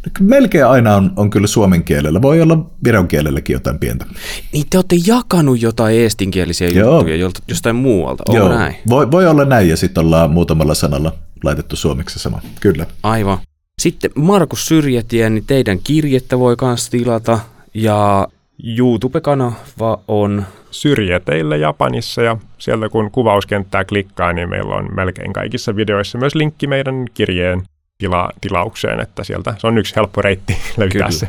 [0.06, 2.22] No, melkein aina on, on kyllä suomen kielellä.
[2.22, 4.06] Voi olla viron kielelläkin jotain pientä.
[4.52, 6.96] Niin te olette jakanut jotain eestinkielisiä Joo.
[6.96, 8.48] juttuja jostain muualta, Joo.
[8.48, 8.76] näin?
[8.88, 11.12] Voi, voi olla näin ja sitten ollaan muutamalla sanalla
[11.44, 12.40] laitettu suomeksi sama.
[12.60, 12.86] Kyllä.
[13.02, 13.38] Aivan.
[13.82, 17.40] Sitten Markus Syrjätie, niin teidän kirjettä voi myös tilata
[17.74, 18.28] ja
[18.64, 26.18] YouTube-kanava on Syrjäteillä Japanissa ja sieltä kun kuvauskenttää klikkaa, niin meillä on melkein kaikissa videoissa
[26.18, 27.62] myös linkki meidän kirjeen
[27.98, 31.10] tila- tilaukseen, että sieltä se on yksi helppo reitti löytää Kyllä.
[31.10, 31.28] se.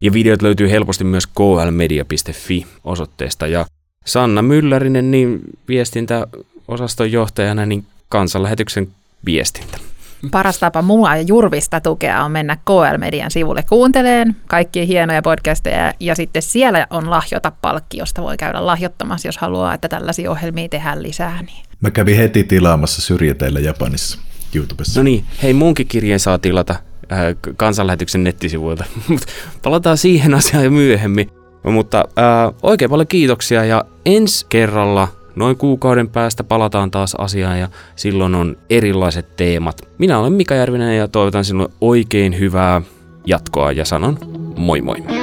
[0.00, 3.66] Ja videot löytyy helposti myös klmedia.fi osoitteesta ja
[4.06, 8.88] Sanna Myllärinen, niin viestintäosaston johtajana, niin kansanlähetyksen
[9.26, 9.89] viestintä.
[10.30, 16.14] Paras tapa mua ja Jurvista tukea on mennä KL-median sivulle kuunteleen kaikkia hienoja podcasteja ja
[16.14, 21.02] sitten siellä on lahjota palkki, josta voi käydä lahjoittamassa, jos haluaa, että tällaisia ohjelmia tehdään
[21.02, 21.42] lisää.
[21.42, 21.64] Niin.
[21.80, 24.18] Mä kävin heti tilaamassa syrjäteillä Japanissa
[24.54, 25.00] YouTubessa.
[25.00, 27.18] No niin, hei munkin kirjeen saa tilata äh,
[27.56, 28.84] kansanlähetyksen nettisivuilta,
[29.62, 31.30] palataan siihen asiaan jo myöhemmin.
[31.62, 35.08] Mutta äh, oikein paljon kiitoksia ja ensi kerralla
[35.40, 39.88] Noin kuukauden päästä palataan taas asiaan ja silloin on erilaiset teemat.
[39.98, 42.82] Minä olen Mika Järvinen ja toivotan sinulle oikein hyvää
[43.26, 44.18] jatkoa ja sanon
[44.56, 45.19] moi moi.